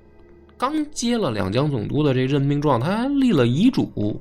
[0.56, 4.20] 刚接了两江总督的这任命状，他还立了遗嘱，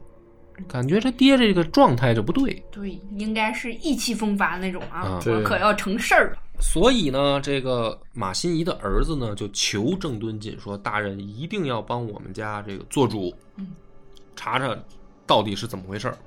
[0.67, 2.63] 感觉他爹这个状态就不对。
[2.71, 6.37] 对，应该是意气风发那种啊啊，我可要成事儿了。
[6.59, 13.67] 所以呢，这个马新贻的儿子呢，就求郑敦锦说：“大人一定要帮我们家这个做主，嗯，
[14.35, 14.75] 查查
[15.25, 16.17] 到底是怎么回事儿。”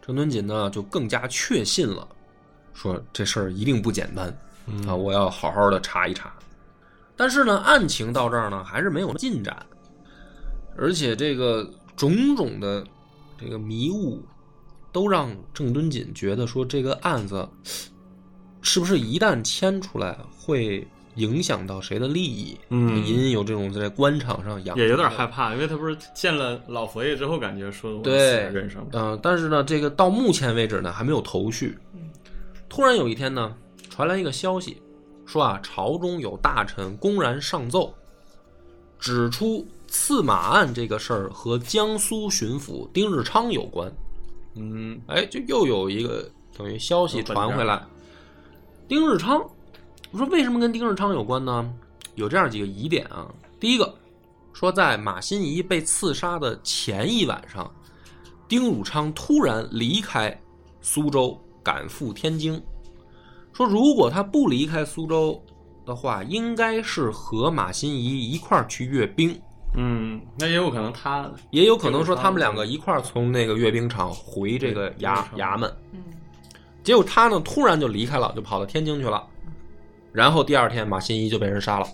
[0.00, 2.08] 郑敦锦呢，就更加确信了，
[2.72, 6.32] 说这事儿一定不简单嗯啊，我要好好的查一查。
[7.16, 9.64] 但是呢，案情到这儿呢，还是没有进展，
[10.76, 12.84] 而且这个种种的
[13.38, 14.24] 这个迷雾，
[14.90, 17.46] 都让郑敦锦觉得说这个案子
[18.62, 22.56] 是不是一旦牵出来会影响到谁的利益？
[22.68, 25.26] 嗯隐隐有这种在官场上养，也有点害。
[25.26, 28.88] 怕，因为他不是见了老佛爷之后，感觉说的对在任上了。
[28.92, 31.76] 嗯、但是呢，这个到目前为止呢，还没有头绪。
[32.68, 33.54] 突然有一天呢，
[33.88, 34.80] 传来一个消息，
[35.26, 37.92] 说啊，朝中有大臣公然上奏，
[38.98, 43.92] 指出刺马案这个事儿和江苏巡抚丁日昌有关。
[44.54, 47.82] 嗯哎，就又有一个等于消息传回来。
[48.90, 49.40] 丁日昌，
[50.10, 51.72] 我说为什么跟丁日昌有关呢？
[52.16, 53.32] 有这样几个疑点啊。
[53.60, 53.94] 第一个，
[54.52, 57.72] 说在马新贻被刺杀的前一晚上，
[58.48, 60.36] 丁汝昌突然离开
[60.80, 62.60] 苏州，赶赴天津。
[63.52, 65.40] 说如果他不离开苏州
[65.86, 69.40] 的话，应该是和马新贻一块儿去阅兵。
[69.76, 76.00] 嗯，那也有可能他也有可能说他们两个一块儿从那个阅兵场回这个衙衙门，嗯，
[76.90, 79.24] 结果他呢突然就离开了，就跑到天津去了。
[80.10, 81.86] 然后第二天马新贻就被人杀了，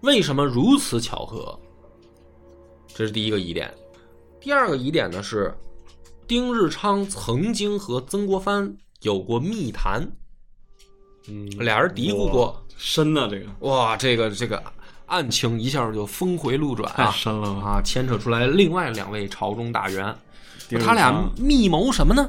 [0.00, 1.60] 为什么如此巧合？
[2.88, 3.70] 这是第一个疑点。
[4.40, 5.54] 第二个疑点呢是，
[6.26, 10.10] 丁日昌曾经和曾国藩有过密谈，
[11.28, 14.62] 嗯俩人嘀咕过哇，深呐，这个哇，这个这个
[15.04, 17.50] 案情一下就峰回路转太啊深了？
[17.60, 20.16] 啊，牵扯出来另外两位朝中大员。
[20.82, 22.26] 他俩密谋什么呢？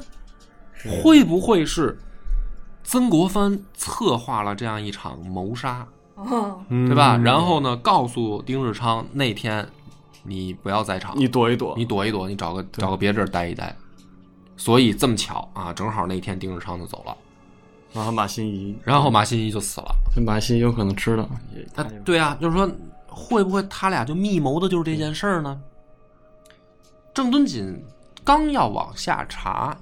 [1.02, 1.98] 会不会是
[2.84, 7.18] 曾国藩策划了这样一场谋杀，哦，嗯对吧？
[7.18, 9.68] 然后呢，告诉丁日昌那天
[10.24, 13.76] 你不要在场，你躲一躲，你躲一躲，你找个找个别地儿待一待。
[14.58, 17.18] 所以这么巧啊，正好那天丁日昌就走了，
[17.92, 19.96] 然后马新贻，然后马新贻就死了。
[20.26, 22.70] 马新贻有可能知道，也啊他也，对啊，就是说
[23.08, 25.60] 会不会他俩就密谋的就是这件事儿呢？
[27.14, 27.84] 郑敦锦
[28.24, 29.78] 刚要往下查，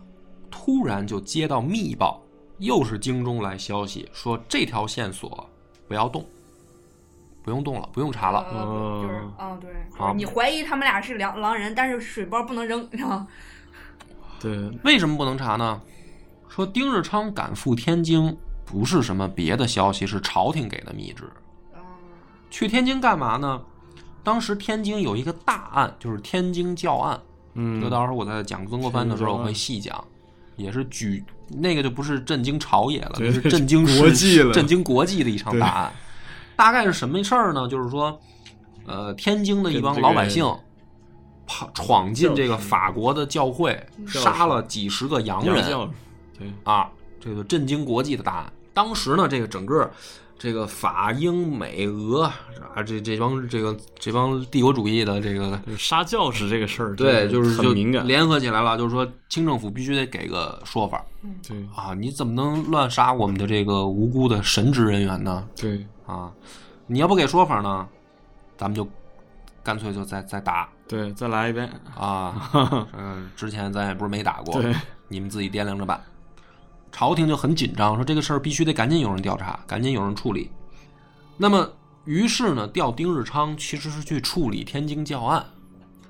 [0.63, 2.21] 突然就接到密报，
[2.57, 5.49] 又是京中来消息说这条线索
[5.89, 6.25] 不要动，
[7.43, 8.45] 不用动了，不用查了。
[8.49, 13.25] 呃，就是哦啊，对，好就是你怀疑他们俩是狼狼人，但是水包不能扔，然后
[14.39, 15.81] 对，为什么不能查呢？
[16.47, 21.25] 说丁日昌赶赴天津不是什么别的消息，是朝廷给的密旨。
[21.73, 21.83] 啊
[22.49, 23.61] 去天津干嘛呢？
[24.23, 27.19] 当时天津有一个大案，就是天津教案。
[27.55, 30.01] 嗯这到时候我在讲曾国藩的时候我会细讲。
[30.55, 35.93] 也是举那个就不是震惊朝野了，就是震惊世国际了震惊国际的一场大案。
[36.55, 37.67] 大概是什么事儿呢？
[37.67, 38.19] 就是说，
[38.85, 40.45] 呃，天津的一帮老百姓
[41.47, 45.65] 跑闯进这个法国的教会，杀了几十个洋人
[46.37, 46.89] 对，啊，
[47.19, 48.53] 这个震惊国际的大案。
[48.73, 49.91] 当时呢，这个整个
[50.37, 52.23] 这个法英美俄
[52.75, 58.05] 啊，这这帮这个这帮帝国主义的这个杀教士这个事儿，对，就是就很敏感。
[58.05, 61.03] 联合起来了，就是说清政府必须得给个说法
[61.47, 61.93] 对啊！
[61.93, 65.47] 你怎么能乱杀我们的这个无辜的神职人员呢？
[65.55, 66.31] 对啊，
[66.87, 67.87] 你要不给说法呢，
[68.57, 68.85] 咱们就
[69.63, 71.69] 干脆就再再打对，再来一遍。
[71.97, 72.51] 啊！
[72.97, 74.75] 嗯、之前咱也不是没打过，对，
[75.07, 76.01] 你们自己掂量着办。
[76.93, 80.49] 朝廷就很紧张，说这个事儿必须得赶紧有人调查，赶紧有人处理。
[81.35, 81.67] 那么，
[82.05, 85.45] 于是呢，调丁日昌其实是去处理天津教案。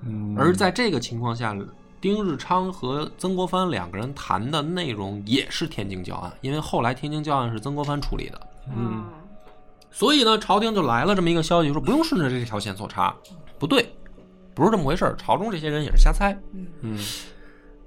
[0.06, 1.58] 嗯而在这个情况下，
[2.02, 9.06] 丁日昌和曾国藩两个人谈的内容也是天津教案，因为后来天津教案是曾国藩处理的，嗯，
[9.90, 13.16] 所以呢，朝廷就来了这么一个消息，说不用顺着这条线索查，
[13.58, 13.90] 不对，
[14.54, 16.38] 不是这么回事儿，朝中这些人也是瞎猜。
[16.82, 17.00] 嗯，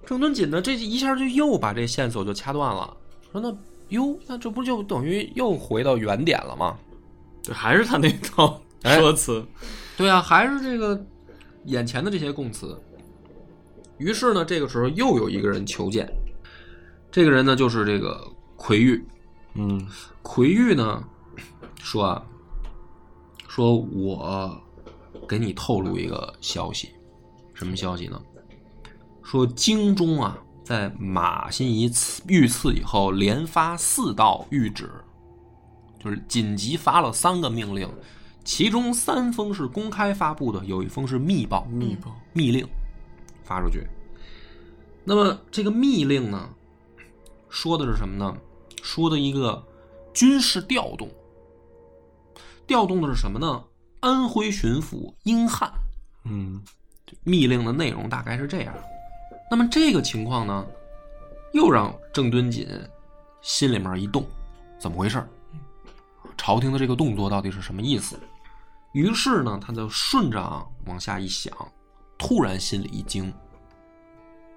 [0.06, 2.96] 郑敦锦呢，这一下就又把这线索就掐断了，
[3.32, 3.54] 说那
[3.88, 6.78] 哟，那这不就等于又回到原点了吗？
[7.42, 9.44] 对，还是他那套哎说辞。
[9.96, 11.04] 对啊，还是这个
[11.64, 12.80] 眼前的这些供词。
[13.98, 16.08] 于是呢，这个时候又有一个人求见，
[17.10, 18.24] 这个人呢就是这个
[18.56, 19.04] 奎玉。
[19.54, 19.84] 嗯
[20.22, 21.02] 奎玉呢
[21.80, 22.22] 说啊，
[23.48, 24.56] 说我
[25.26, 26.90] 给你透露一个消息，
[27.54, 28.22] 什么消息呢？
[29.26, 34.88] 说京中啊，在马新贻赐遇刺以后，连发四道谕旨，
[35.98, 37.90] 就是紧急发了三个命令，
[38.44, 42.16] 其中三封是公开发布的，有一封是密报，密报。
[42.32, 42.64] 密令
[43.42, 43.84] 发出去。
[45.02, 46.48] 那么这个密令呢，
[47.48, 48.32] 说的是什么呢？
[48.80, 49.60] 说的一个
[50.14, 51.10] 军事调动，
[52.64, 53.64] 调动的是什么呢？
[53.98, 55.68] 安徽巡抚英汉。
[56.22, 56.62] 嗯
[57.24, 58.72] 密令的内容大概是这样。
[59.50, 60.66] 那么这个情况呢，
[61.52, 62.68] 又让郑敦锦
[63.40, 64.26] 心里面一动，
[64.78, 65.22] 怎么回事？
[66.36, 68.18] 朝廷的这个动作到底是什么意思？
[68.92, 71.52] 于是呢，他就顺着啊往下一想，
[72.18, 73.32] 突然心里一惊，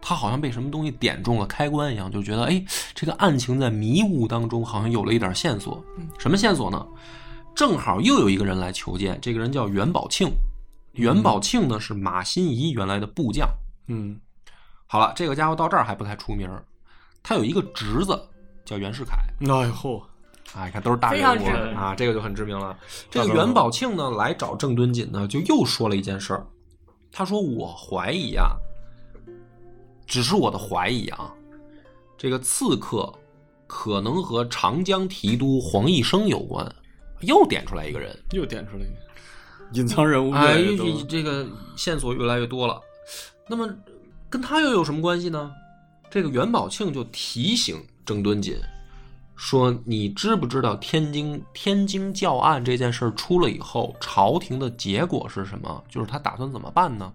[0.01, 5.83] 他好像被什么东西点中了开关一样，就觉得哎，这个案情在迷雾当中好像有了一点线索。
[6.17, 6.85] 什么线索呢？
[7.55, 10.29] 正好又有一个人来求见，这个人叫袁宝庆。
[10.93, 13.49] 袁宝庆呢是马新贻原来的部将。
[13.87, 14.19] 嗯
[14.91, 16.65] 好了，这个家伙到这儿还不太出名儿，
[17.21, 18.19] 他有一个侄子
[18.65, 19.17] 叫袁世凯。
[19.41, 20.01] 哎呦，
[20.55, 22.75] 啊，你看都是大人物啊，这个就很知名了。
[23.07, 26.43] 这个袁宝庆呢来找郑敦锦呢，就又说了一件事儿。
[27.11, 28.55] 他说：“我怀疑啊，
[30.07, 31.31] 只是我的怀疑啊，
[32.17, 33.13] 这个刺客
[33.67, 36.67] 可能和长江提督黄义生有关。”
[37.21, 40.57] 又点出来一个人，又点出来一个隐藏人物越哎，
[41.07, 42.81] 这个线索越来越多了。
[43.47, 43.69] 那么
[44.29, 45.51] 跟他又有什么关系呢？
[46.09, 48.55] 这个袁宝庆就提醒郑敦锦
[49.35, 55.83] 说：“你知不知道天津天津教案这件事儿出了以后，朝廷的结果是什么？
[55.87, 57.11] 就是他打算怎么办呢？”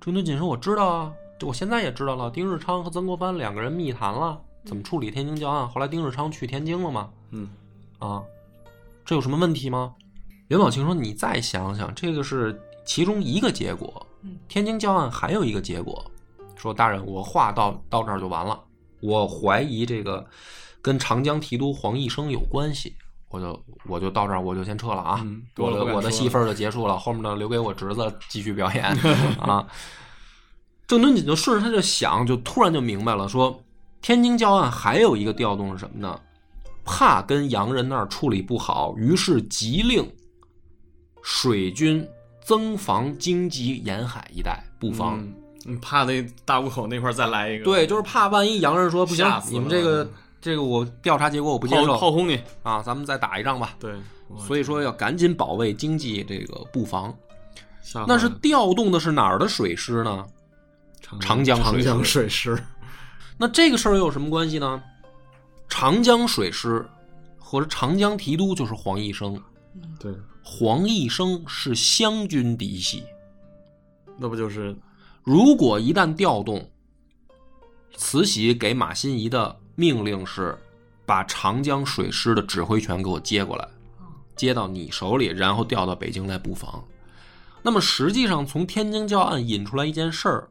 [0.00, 1.12] 郑敦锦说：“我知道啊，
[1.42, 2.30] 我现在也知道了。
[2.30, 5.68] 丁日昌和曾国藩两个人密谈了，怎么处理天津教案。
[5.68, 7.48] 后来丁日昌去天津了嘛，嗯
[7.98, 8.22] 啊，
[9.04, 9.94] 这有什么问题吗？
[10.48, 14.06] 袁宝庆说：“你再想想，这个是其中一个结果。
[14.22, 16.04] 嗯天津教案还有一个结果，
[16.66, 18.60] 说大人，我话到到这儿就完了。
[19.00, 20.26] 我怀疑这个
[20.82, 22.96] 跟长江提督黄义生有关系，
[23.28, 25.24] 我就我就到这儿，我就先撤了啊。
[25.56, 28.84] 我的我的戏份儿就结束了，后面的留给我侄子继续表演
[29.38, 29.66] 啊。”
[30.88, 33.62] 郑敦锦就顺着他就想，就突然就明白了，说
[34.02, 36.20] 天津教案还有一个调动是什么呢？
[36.84, 40.08] 怕跟洋人那儿处理不好，于是急令
[41.22, 42.08] 水军
[42.40, 45.18] 增防京畿沿海一带布防。
[45.20, 45.34] 嗯
[45.66, 47.64] 嗯，怕那大沽口那块再来一个。
[47.64, 50.08] 对，就是怕万一洋人说不行你们这个
[50.40, 52.40] 这个我调查结果我不接受炮轰你。
[52.62, 53.74] 啊，咱们再打一仗吧。
[53.78, 53.92] 对，
[54.38, 57.14] 所以说要赶紧保卫经济这个布防。
[58.06, 60.24] 那是调动的是哪儿的水师呢？
[61.00, 62.64] 长长江水长江师水师。
[63.38, 64.82] 那这个事儿又有什么关系呢？
[65.68, 66.84] 长江水师
[67.38, 69.40] 和长江提督就是黄义生，
[70.00, 70.12] 对，
[70.42, 73.04] 黄义生是湘军嫡系，
[74.16, 74.74] 那不就是
[75.26, 76.70] 如果一旦调动，
[77.96, 80.56] 慈禧给马新贻的命令是
[81.04, 83.68] 把长江水师的指挥权给我接过来，
[84.36, 86.84] 接到你手里，然后调到北京来布防。
[87.60, 90.48] 那么实际上，从天津教案引出来一件事儿，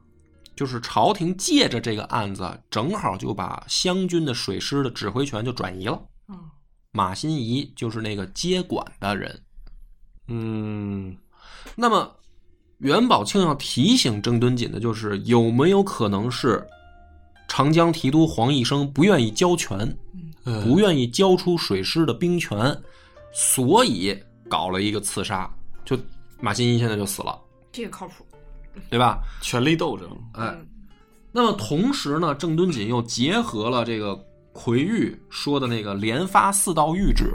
[0.58, 5.98] 就是朝廷借着这个案子，正好就把湘军的水师的指挥权就转移了。
[6.28, 6.38] 嗯
[6.92, 9.42] 马新贻就是那个接管的人。
[10.28, 11.18] 嗯，
[11.76, 12.16] 那么，
[12.80, 16.66] 元宝庆要提醒郑敦锦的就是，有没有可能是
[17.48, 19.78] 长江提督黄义生不愿意交权，
[20.44, 22.76] 呃不愿意交出水师的兵权，
[23.34, 24.18] 所以
[24.50, 25.50] 搞了一个刺杀，
[25.84, 25.98] 就
[26.40, 27.40] 马新贻现在就死了，
[27.72, 28.26] 这个靠谱。
[28.90, 29.24] 对吧？
[29.42, 30.68] 权力斗争，哎，嗯
[31.32, 34.22] 那么同时呢，郑敦锦又结合了这个
[34.52, 37.32] 奎玉说的那个连发四道谕旨，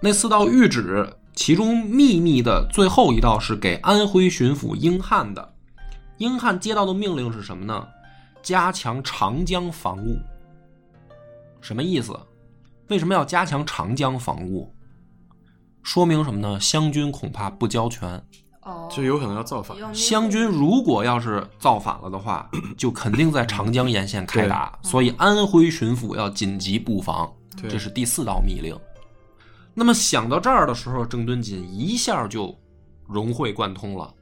[0.00, 5.54] 那四道谕旨其中秘密的最后一道是给安徽巡抚英汉的。
[6.18, 7.86] 英汉接到的命令是什么呢？
[8.42, 10.18] 加强长江防务。
[11.60, 12.18] 什么意思？
[12.88, 14.72] 为什么要加强长江防务？
[15.82, 16.60] 说明什么呢？
[16.60, 18.22] 湘军恐怕不交权。
[18.62, 19.76] 哦，就有可能要造反。
[19.92, 28.78] 湘军如果要是造反了的话， 就肯定在长江沿线开打，所以安徽巡抚要紧急布防，对这是第四道密令。
[29.74, 32.56] 那么想到这儿的时候，郑敦锦一下就
[33.06, 34.12] 融会贯通了，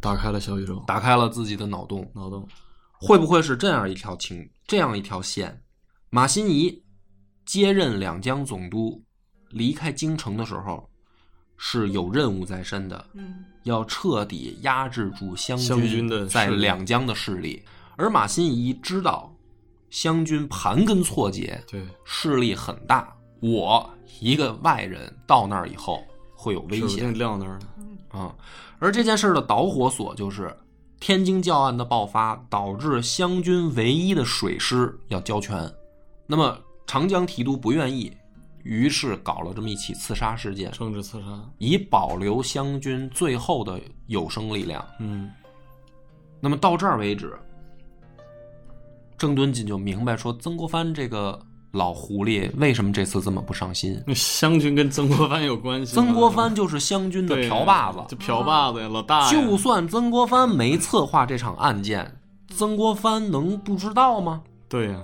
[0.00, 2.08] 打开了小宇宙，打开了自己的脑洞。
[2.14, 2.46] 脑洞。
[3.00, 5.60] 会不会是这样一条情，这样一条线？
[6.10, 6.82] 马新贻
[7.44, 9.02] 接任两江总督，
[9.50, 10.88] 离开京城的时候
[11.58, 17.62] 是有任务在身的，嗯要彻底压制住湘湘军的在两江的势力。
[17.96, 19.34] 而马新贻知道
[19.90, 23.14] 湘军盘根错节，对，势力很大，
[23.44, 23.90] 我
[24.20, 26.02] 一个外人到那儿以后
[26.34, 28.18] 会有危险定撂那儿了。
[28.18, 28.34] 啊。
[28.78, 30.56] 而这件事儿的导火索就是
[30.98, 35.70] 天津教案的爆发，导致湘军唯一的水师要交权。
[36.26, 38.10] 那么长江提督不愿意，
[38.62, 41.26] 于是搞了这么一起刺杀事件，政治刺杀。
[41.58, 44.82] 以保留湘军最后的有生力量。
[45.00, 45.30] 嗯，
[46.40, 47.38] 那么到这儿为止，
[49.18, 51.38] 郑敦锦就明白说，曾国藩这个
[51.74, 54.00] 老狐狸为什么这次这么不上心？
[54.06, 55.92] 那湘军跟曾国藩有关系。
[55.94, 59.28] 曾国藩就是湘军的对瓢把子，就瓢把子呀，老大。
[59.30, 62.18] 就算曾国藩没策划这场案件，
[62.48, 64.42] 曾国藩能不知道吗？
[64.68, 65.02] 对呀，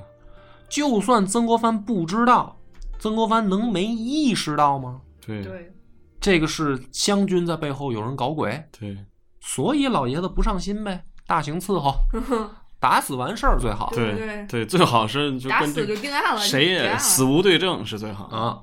[0.69, 2.57] 就算曾国藩不知道，
[3.01, 5.01] 曾国藩能没意识到吗？
[5.27, 5.73] 对对，
[6.21, 8.97] 这个是湘军在背后有人搞鬼，对，
[9.41, 11.93] 所以老爷子不上心呗，大刑伺候，
[12.81, 18.25] 打死完事儿最好对对对，最好是就打死跟这就定案了，谁也死无对证是最好。
[18.25, 18.59] 啊。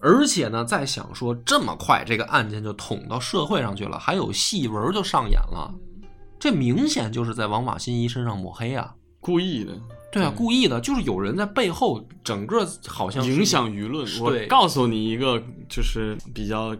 [0.00, 5.74] 而且呢，在想说这么快这个案件就捅到社会上去了，还有戏文就上演了，
[6.38, 8.94] 这明显就是在往马新贻身上抹黑啊！
[9.20, 9.72] 故意的
[10.12, 14.06] 对啊，故意的，就是有人在背后整个好像影响舆论。
[14.20, 16.76] 我告诉你一个，就是比较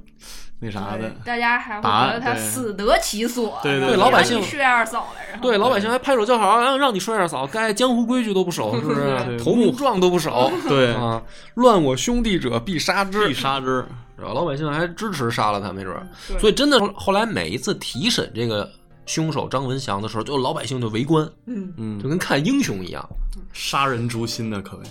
[0.58, 9.00] 那啥的，大家还会觉得他死得其所，对对对老百姓睡二嫂来着，对老百姓还拍手叫好，让让你睡二嫂，该江湖规矩都不守，是不是？
[9.26, 11.22] 对头目状都不守，对啊，
[11.54, 13.84] 乱我兄弟者必杀之必，杀之。
[14.18, 14.32] 是吧？
[14.32, 16.08] 老百姓还支持杀了他，没准儿。
[16.38, 18.66] 所以真的后来每一次提审这个
[19.04, 23.06] 凶手张文祥的时候，就老百姓就围观，嗯嗯就，跟看英雄一样。
[23.52, 24.84] 杀人诛心的可谓。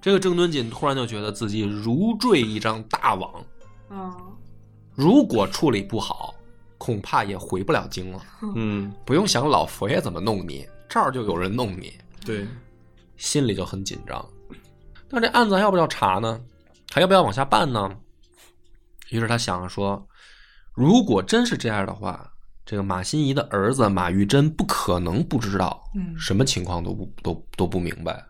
[0.00, 3.28] 这个郑敦锦突然就觉得自己如坠一张大网，
[3.90, 4.14] 嗯
[4.94, 6.34] 如果处理不好，
[6.78, 8.22] 恐怕也回不了京了。
[8.54, 12.46] 嗯，不用想老佛爷怎么弄你，这儿就有人弄你，对，
[13.16, 14.24] 心里就很紧张。
[15.08, 16.40] 那这案子还要不要查呢？
[16.92, 17.90] 还要不要往下办呢？
[19.10, 20.06] 于是他想着说，
[20.72, 22.32] 如果真是这样的话，
[22.64, 28.24] 这个马新贻的儿子马玉珍不可能不知道，嗯什么情况都不都都不明白。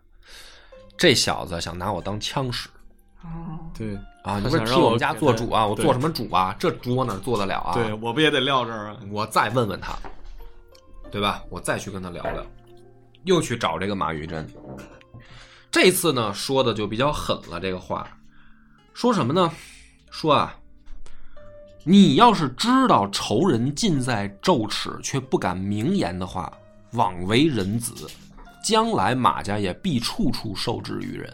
[0.97, 2.69] 这小子想拿我当枪使
[3.25, 4.39] 哦，对啊！
[4.39, 5.67] 你不是想替我们家做主啊？
[5.67, 6.55] 我做什么主啊？
[6.59, 7.73] 这主我哪做得了啊？
[7.75, 8.97] 对，我不也得撂这儿啊？
[9.11, 9.97] 我再问问他，
[11.11, 11.43] 对吧？
[11.49, 12.47] 我再去跟他聊聊，
[13.25, 14.47] 又去找这个马玉珍。
[15.71, 17.59] 这次呢，说的就比较狠了。
[17.59, 18.07] 这个话
[18.93, 19.51] 说什么呢？
[20.11, 20.55] 说啊，
[21.83, 26.53] 你要是知道仇人近在咫尺，却不敢明言的话，
[26.93, 28.07] 枉为人子，
[28.63, 31.33] 将来马家也必处处受制于人。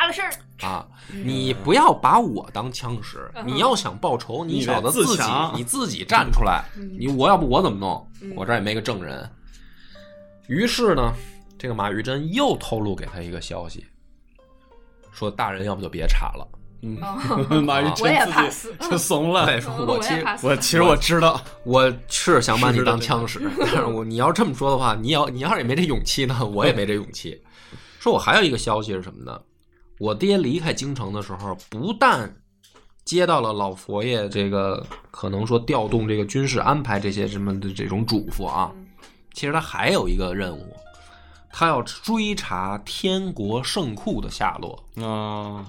[0.00, 0.32] 扒了事儿，
[0.66, 0.86] 啊，
[1.22, 5.22] 你不要把我当枪使，嗯你要想报仇，你你得小子自己
[5.54, 6.64] 你自己站出来。
[6.74, 8.32] 嗯你我要不我怎么弄嗯？
[8.34, 9.30] 我这儿也没个证人。
[10.48, 11.12] 于是呢，
[11.58, 13.84] 这个马玉珍又透露给他一个消息，
[15.12, 16.48] 说大人要不就别查了。
[16.82, 19.44] 嗯，哦 马玉珍自怕死己 就怂了。
[19.44, 27.38] 对，说嗯我其实我其实我知道，我是想把你当枪使，但是我你要这么说的话，你要你要是也没这勇气呢，我也没这勇气。
[27.98, 29.38] 说我还有一个消息是什么呢？
[30.00, 32.34] 我爹离开京城的时候，不但
[33.04, 38.72] 接到了老佛爷这个可能说调动这个军事安排这些什么的这种嘱咐啊，
[39.34, 40.74] 其实他还有一个任务，
[41.52, 44.82] 他要追查天国圣库的下落。
[45.06, 45.66] 啊，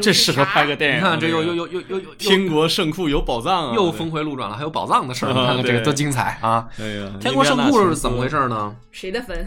[0.00, 0.96] 这适合拍个电影。
[0.96, 6.66] 你看，这又又又又又又天国圣库有宝藏啊，又峰回路转了，还有宝藏的事儿，你啊看看这个多精彩啊！
[6.78, 8.74] 哎呀，天国圣库是怎么回事呢？
[8.90, 9.46] 谁的坟？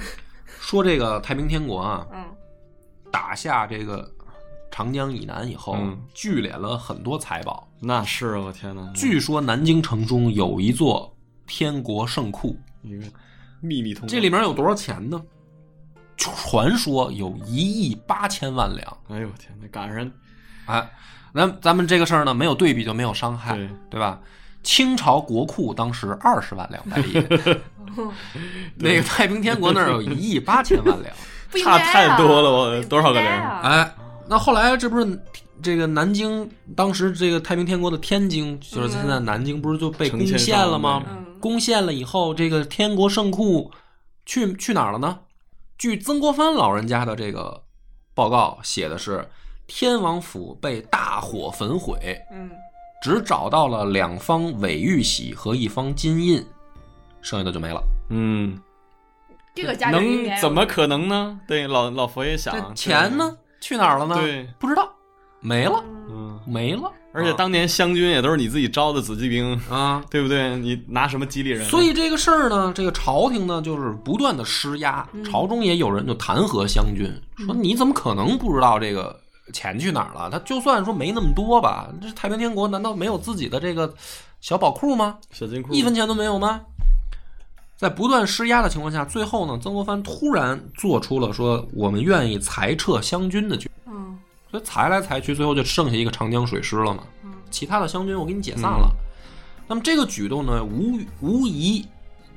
[0.59, 2.23] 说这个太平天国啊，嗯
[3.13, 4.11] 打下这个
[4.71, 7.69] 长江以南以后，嗯聚敛了很多财宝。
[7.79, 8.91] 那是啊，我天哪！
[8.95, 13.05] 据说南京城中有一座天国圣库，一个
[13.61, 15.21] 秘密通道，这里面有多少钱呢？
[16.17, 18.97] 传说有一亿八千万两。
[19.09, 20.11] 哎呦我天，那赶上
[20.65, 20.89] 哎，
[21.33, 24.19] 那咱们这个事儿呢，没有对比就没有伤害，对对吧？
[24.63, 27.23] 清朝国库当时二十万两白银，
[28.79, 31.13] 那个太平天国那儿有一亿八千万两。
[31.53, 33.95] 差不应该啊太多了我多少个零哎，
[34.27, 35.19] 那后来这不是
[35.61, 41.03] 这个南京，当时这个太平天国的天津，就是现在南京，不是就被攻陷了吗？
[41.07, 43.69] 嗯攻陷了以后，这个天国圣库
[44.25, 45.19] 去去哪儿了呢？
[45.77, 47.63] 据曾国藩老人家的这个
[48.13, 49.27] 报告写的是，
[49.67, 51.97] 天王府被大火焚毁，
[52.31, 52.49] 嗯
[53.01, 56.41] 只找到了两方伪玉玺和一方金印，
[57.21, 57.83] 剩下的就没了。
[58.07, 58.57] 嗯，
[59.55, 60.03] 这个家能
[60.41, 61.39] 怎么可能呢？
[61.47, 63.15] 对，老老佛爷想钱？
[63.17, 63.35] 呢？
[63.61, 64.15] 去哪儿了呢？
[64.15, 64.91] 对，不知道，
[65.39, 66.91] 没了，嗯，没了。
[67.13, 70.57] 而且当年湘军也都是你自己招的子弟兵，啊， 对不对？
[70.57, 71.63] 你拿什么激励人？
[71.69, 79.15] 所以这个事儿呢，这个朝廷呢，就是不断的施压，朝中也有人就弹劾湘军，说你怎么可能不知道这个
[79.53, 80.27] 钱去哪儿了？
[80.31, 83.93] 他就算说没那么多吧，这太平天国难道没有自己的这个
[84.41, 85.19] 小宝库吗？
[85.31, 86.61] 小金库一分钱都没有吗？
[87.83, 94.17] 在不断施压的情况下，最后呢，曾国藩突然做出了说我们愿意裁撤湘军的决定，嗯
[94.49, 97.03] 所以裁来裁去，最后就剩下一个长江水师了嘛。
[97.25, 98.89] 嗯其他的湘军我给你解散了。
[99.67, 101.85] 那么这个举动呢，无无疑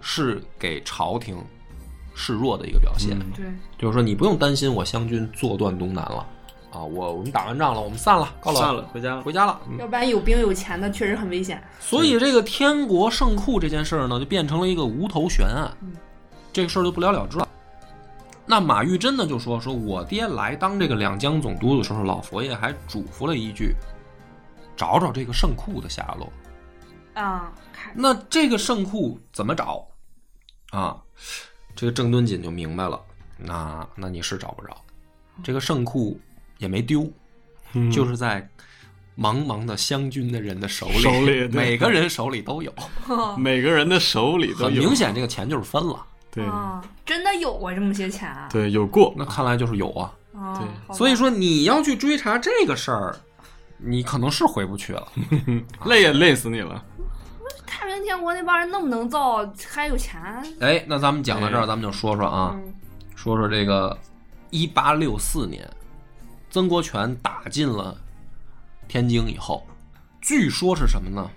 [0.01, 1.38] 是给朝廷
[2.12, 3.44] 示弱的一个表现，嗯对
[3.78, 6.26] 就是说你不用担心我湘军坐断东南了
[6.70, 9.22] 啊，我我们打完仗了，我们散了，告老散了，回家了。
[9.22, 9.60] 回家了。
[9.78, 11.62] 要不然有兵有钱的确实很危险。
[11.80, 15.92] 所以这个天国圣库这件事儿呢，就变成了一个无头悬案，嗯
[16.52, 17.48] 这个事儿就不了了之了。
[18.46, 23.74] 那马玉珍呢就说：“说我爹来当这个两江总督的时候，老佛爷还嘱咐了一句，
[24.76, 26.32] 找找这个圣库的下落。
[27.14, 27.52] 啊，
[27.92, 29.86] 那这个圣库怎么找
[30.70, 30.96] 啊？
[31.74, 33.00] 这个郑敦锦就明白了，
[33.36, 34.76] 那那你是找不着，
[35.42, 36.18] 这个圣库
[36.59, 37.11] 也没丢，
[37.74, 38.48] 嗯就是在
[39.18, 42.72] 茫茫的湘军的人的手里，手里每个人手里都有。
[43.38, 46.04] 每个人的手里都有，很明显，这个钱就是分了。
[46.30, 48.48] 对啊，真的有过这么些钱啊？
[48.52, 50.12] 对有过，那看来就是有啊。
[50.34, 53.16] 啊对所以说你要去追查这个事儿，
[53.78, 55.09] 你可能是回不去了。
[55.86, 56.84] 累也累死你了。
[57.66, 60.20] 太平天国那帮人那么能造，还有钱？
[60.61, 62.74] 哎，那咱们讲到这儿，哎咱们就说说啊，嗯
[63.14, 63.96] 说说这个
[64.50, 65.66] 一八六四年，
[66.57, 67.94] 曾国荃打进了
[68.88, 69.62] 天津以后，
[70.22, 71.30] 据说是什么呢？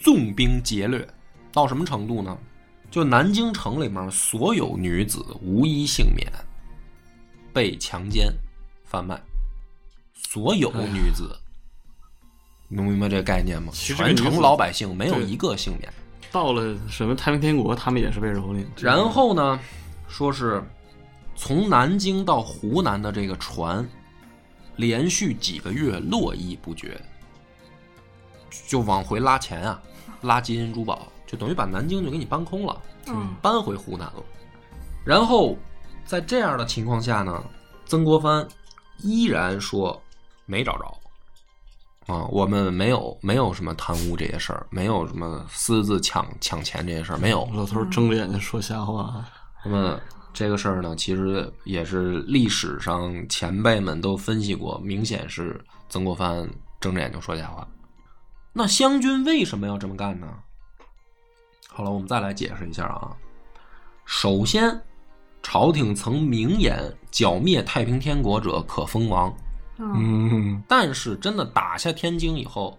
[0.00, 1.06] 纵兵劫掠
[1.52, 2.36] 到什么程度呢？
[2.90, 6.28] 就南京城里面所有女子无一幸免，
[7.52, 8.34] 被强奸、
[8.84, 9.16] 贩卖，
[10.12, 11.38] 所有女子，
[12.66, 13.72] 能明白这个概念吗？
[13.72, 15.88] 全城老百姓没有一个幸免。
[16.32, 18.66] 到了什么太平天国，他们也是被蹂躏。
[18.76, 19.60] 然后呢，
[20.08, 20.60] 说是
[21.36, 23.88] 从南京到湖南的这个船，
[24.78, 26.98] 连续几个月络绎不绝，
[28.66, 29.82] 就往回拉钱啊，
[30.22, 34.22] 拉金银珠宝，就等于把南京就给你搬空了，嗯搬回湖南了。
[35.04, 35.58] 然后
[36.06, 37.44] 在这样的情况下呢，
[37.84, 38.46] 曾国藩
[39.02, 40.00] 依然说
[40.46, 40.94] 没找着。
[42.06, 47.46] 啊，我们没有没有什么贪污这些事儿，没有什么私自抢抢钱这些事儿，没有。
[47.52, 49.22] 老头睁着眼睛说瞎话，
[49.62, 50.00] 那么
[50.38, 57.66] 这个事儿呢，其实也是历史上前辈们都分析过，明显是曾国藩睁着眼睛说瞎话。
[58.52, 60.32] 那湘军为什么要这么干呢？
[61.66, 63.10] 好了，我们再来解释一下啊。
[64.04, 64.80] 首先，
[65.42, 69.36] 朝廷曾明言剿灭太平天国者可封王，
[69.78, 72.78] 嗯嗯，但是真的打下天津以后，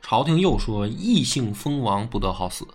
[0.00, 2.66] 朝廷又说异姓封王不得好死。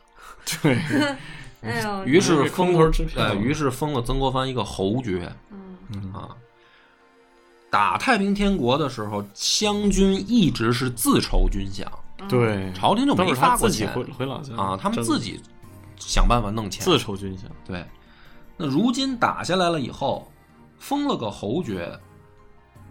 [0.61, 0.79] 对，
[1.61, 5.31] 哎呦，于是封头支票呃，于是封了曾国藩一个侯爵。
[5.51, 6.13] 嗯。
[6.13, 6.35] 啊。
[7.71, 11.85] 打太平天国的时候，湘军一直是自筹军饷
[12.27, 15.39] 对，朝廷就没都是他自己发过钱回回老家啊，他们自己
[15.97, 16.83] 想办法弄钱。
[16.83, 17.85] 自筹军饷，对，
[18.57, 20.31] 那如今打下来了以后，
[20.79, 21.95] 封了个侯爵，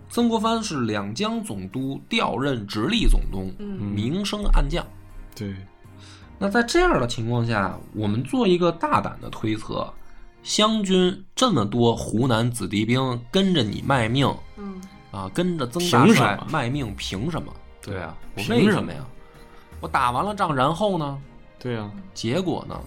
[0.08, 3.66] 曾国藩是两江总督调任直隶总督，嗯。
[3.66, 4.86] 明升暗降。
[5.34, 5.56] 对，
[6.38, 9.92] 那在这样的情况下，我们做一个大胆的推测，
[10.42, 14.80] 湘军这么多湖南子弟兵跟着你卖命嗯，
[15.10, 17.52] 啊，跟着曾大凭什帅卖命，凭什么？
[17.82, 19.04] 对啊，我凭什么为什么呀？
[19.80, 21.18] 我打完了仗，然后呢？
[21.58, 22.78] 对啊、结果呢？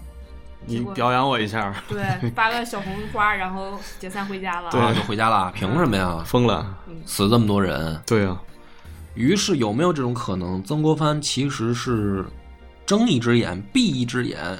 [0.65, 4.69] 你表扬我一下，对， 发个小红花，然后解散回家了。
[4.69, 6.21] 对啊，就回家了，凭什么呀？
[6.27, 6.77] 疯了。
[7.05, 8.39] 死这么多人，对啊、
[9.15, 10.63] 于是有没有这种可能？
[10.63, 12.23] 曾国藩其实是
[12.85, 14.57] 睁一只眼闭一只眼，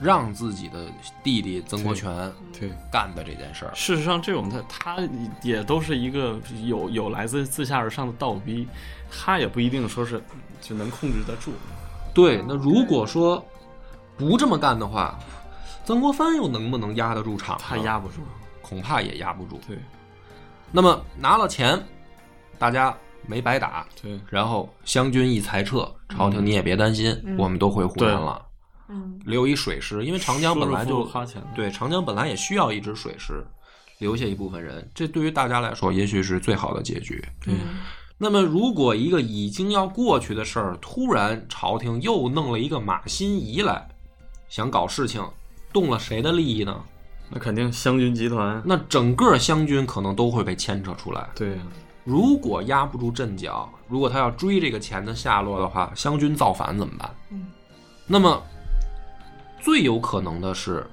[0.00, 0.86] 让自己的
[1.22, 2.70] 弟弟曾国荃对。
[2.90, 3.74] 干的这件事儿。
[3.74, 5.08] 事实上，这种他他
[5.42, 8.68] 也都是一个有 有来自自下而上的倒逼，
[9.10, 10.22] 他也不一定说是
[10.60, 11.52] 就能控制得住。
[12.12, 13.44] 对，那如果说
[14.16, 15.18] 不这么干的话，
[15.84, 17.64] 曾国藩又能不能压得住场呢？
[17.66, 18.20] 他压不住。
[18.62, 19.60] 恐怕也压不住。
[19.68, 19.76] 对
[20.72, 21.78] 那么拿了钱，
[22.58, 22.96] 大家
[23.26, 28.42] 没白打，对然后湘军一裁撤，朝廷你也别担心，嗯我们都回湖南了，
[28.88, 31.08] 嗯留一水师，因为长江本来就。
[31.54, 33.46] 对长江本来也需要一支水师，
[33.98, 37.24] 留下一部分人，这对于大家来说也许是最好的结局。
[37.46, 37.58] 嗯
[38.16, 43.88] 那么，如果一个已经要过去的事儿，突然朝廷又弄了一个马新贻来，
[44.48, 45.20] 想搞事情，
[45.72, 46.80] 动了谁的利益呢？
[47.28, 48.62] 那肯定湘军集团。
[48.64, 51.28] 那整个湘军可能都会被牵扯出来。
[51.34, 51.56] 对呀、
[52.04, 57.10] 如果压不住阵脚，如果他要追这个钱的下落的话，湘军造反怎么办？
[57.30, 57.46] 嗯，
[58.06, 58.42] 那么
[59.60, 60.86] 最有可能的是，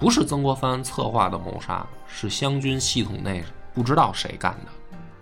[0.00, 3.44] 不是曾国藩策划的谋杀，是湘军系统内
[3.74, 4.72] 不知道谁干的。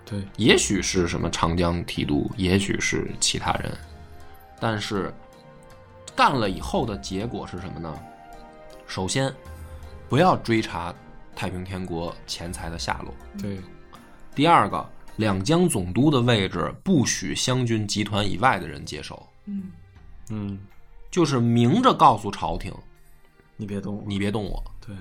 [0.05, 3.77] 对也许是什么长江提督，也许是其他人，
[4.61, 5.13] 但是
[6.15, 7.93] 干了以后的结果是什么呢？
[8.87, 9.35] 首先，
[10.09, 10.95] 不要追查
[11.35, 13.59] 太平天国钱财的下落；对
[14.35, 14.87] 第二个，
[15.17, 19.65] 两江总督的位置不许湘军集团以外的人接手，嗯
[20.31, 20.59] 嗯，
[21.11, 22.73] 就是明着告诉朝廷，
[23.57, 24.03] 你别动我。
[24.07, 24.63] 你别动我。
[24.85, 24.97] 对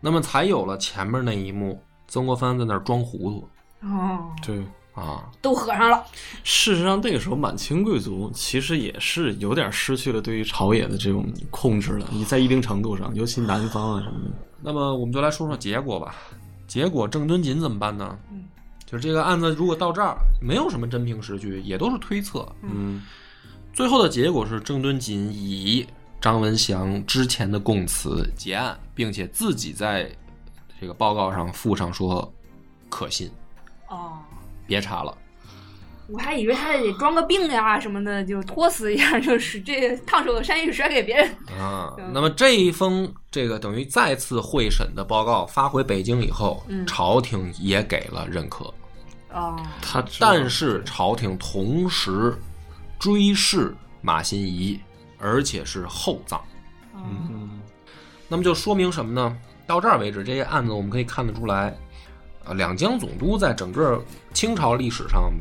[0.00, 3.48] 那么才有了前面那一幕，曾国藩在那儿装糊涂
[3.80, 4.62] 哦，对，
[4.94, 6.04] 啊，都合上了。
[6.44, 12.08] 事实上那个时候满清贵族其实也是有点失去了对于朝野的这种控制了。
[12.12, 14.34] 你在一定程度上，尤其南方啊什么的。
[14.60, 16.14] 那么我们就来说说结果吧。
[16.66, 18.18] 结果郑敦锦怎么办呢？
[18.30, 18.44] 嗯，
[18.90, 22.48] 就是这个案子如果到这儿没有什么真凭实据，也都是推测。
[22.62, 23.02] 嗯
[23.74, 25.86] 最后的结果是郑敦锦以
[26.20, 30.10] 张文祥之前的供词结案，并且自己在
[30.80, 32.32] 这个报告上附上说
[32.88, 33.30] 可信，
[33.88, 34.18] 哦，
[34.66, 35.16] 别查了。
[36.08, 41.28] 我还以为他得装个病呀什么的，就托死一下， 就是这烫手的山芋甩给别人。
[41.60, 48.72] 啊嗯，那么这一封这个等于再次会审的报告发回北京以后，嗯朝廷也给了认可，
[49.32, 52.36] 哦，他但是朝廷同时
[52.98, 54.80] 追谥马新贻，
[55.18, 56.40] 而且是厚葬。
[56.94, 57.60] 嗯嗯
[58.28, 59.36] 那么就说明什么呢？
[59.66, 61.76] 到这儿为止，这些案子我们可以看得出来，
[62.44, 64.02] 呃，两江总督在整个
[64.32, 65.32] 清朝历史上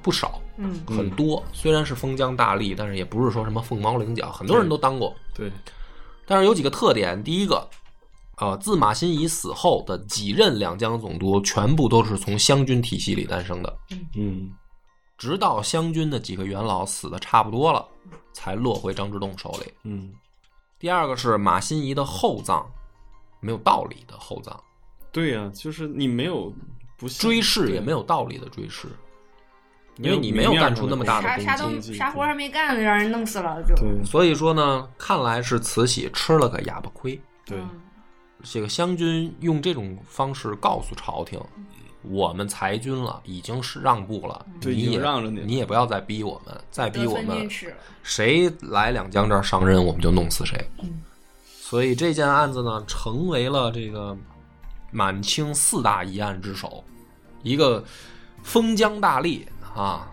[0.00, 1.44] 不少，嗯很多。
[1.52, 5.14] 虽然是封疆大吏，但是也不是说什么凤毛麟角，很多人都当过。
[5.34, 5.50] 对
[6.26, 7.68] 但是有几个特点，第一个，
[8.38, 13.78] 呃，自马新贻死后的几任两江总督，全部都是从湘军体系里诞生的，
[14.16, 14.50] 嗯
[15.16, 17.86] 直到湘军的几个元老死的差不多了，
[18.32, 19.72] 才落回张之洞手里。
[19.84, 20.12] 嗯
[20.78, 22.66] 第二个是马新贻的厚葬，
[23.40, 24.58] 没有道理的厚葬，
[25.12, 26.52] 对呀、就是你没有
[26.98, 28.88] 不追谥也没有道理的追谥，
[29.98, 31.94] 因为你没有干出那么大的啥啥都功绩。
[31.94, 33.74] 啥活还没干呢，让人弄死了就。
[34.04, 37.18] 所以说呢，看来是慈禧吃了个哑巴亏。
[37.46, 37.70] 对嗯
[38.44, 41.40] 这个湘军用这种方式告诉朝廷，
[42.02, 47.48] 我们裁军了，已经是让步了，你也让着你你也不要再逼我们，再逼我们。
[48.02, 50.62] 谁来两江这儿上任，我们就弄死谁。
[50.82, 51.02] 嗯
[51.66, 54.16] 所以这件案子呢，成为了这个
[54.92, 56.84] 满清四大疑案之首，
[57.42, 57.82] 一个
[58.44, 59.40] 封疆大吏
[59.74, 60.06] 啊，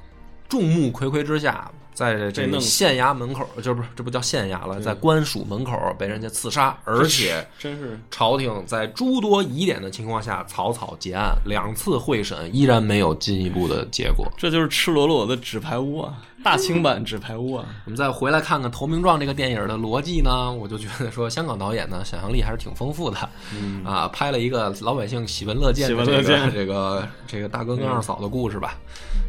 [0.48, 14.26] 众目睽睽之下，在这县衙门口，这不是这不叫县衙了，在官署门口被人家刺杀，而且真是朝廷在诸多疑点的情况下草草结案，两次会审依然没有进一步的结果。
[14.38, 17.66] 这就是赤裸裸的纸牌屋啊，大清版纸牌屋啊。
[17.86, 28.76] 我们再回来看看《投名状》这个电影的逻辑呢，我就觉得说香港导演呢想象力还是挺丰富的，嗯啊，拍了一个老百姓喜闻乐见喜的这个闻乐见这个这个大哥跟二嫂的故事吧，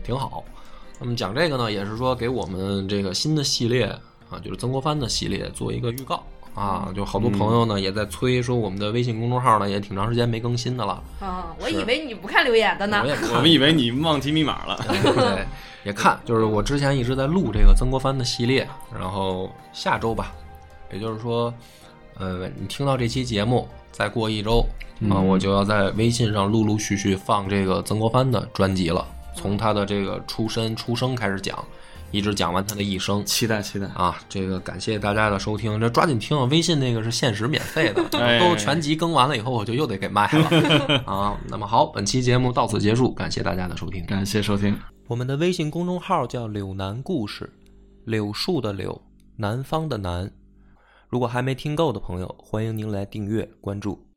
[0.04, 0.44] 挺好。
[1.02, 3.86] 那么讲这个呢，也是说给我们这个新的系列
[4.30, 6.24] 啊，就是曾国藩的系列做一个预告
[6.54, 13.08] 啊，就好多朋友呢也在催说我们的微信公众号呢也挺长时间没更新的了，啊，我以为你不看留言的呢我。
[13.08, 14.78] 也 看我们以为你忘记密码了。
[14.86, 15.44] 对，
[15.84, 20.32] 也看，就是我之前一直在录这个曾国藩的系列，然后下周吧，
[20.92, 21.52] 也就是说，
[22.16, 24.60] 呃，你听到这期节目，再过一周
[25.10, 29.04] 啊，嗯我就要在微信上陆陆续续放这个曾国藩的专辑了，
[29.34, 31.64] 从他的这个出身出生开始讲，
[32.10, 33.24] 一直讲完他的一生。
[33.24, 33.86] 期待期待。
[33.88, 36.44] 啊，这个感谢大家的收听，这抓紧听啊！
[36.44, 41.38] 微信那个是限时免费的， 哎都全集更完了以后，我就又得给卖了 啊。
[41.48, 44.04] 那么好，本期节目到此结束，感谢大家的收听。
[44.06, 44.78] 感谢收听。
[45.08, 47.50] 我们的微信公众号叫“柳南故事”，
[48.04, 49.00] 柳树的柳，
[49.36, 50.30] 南方的南。
[51.08, 54.11] 如果还没听够的朋友，欢迎您来订阅关注。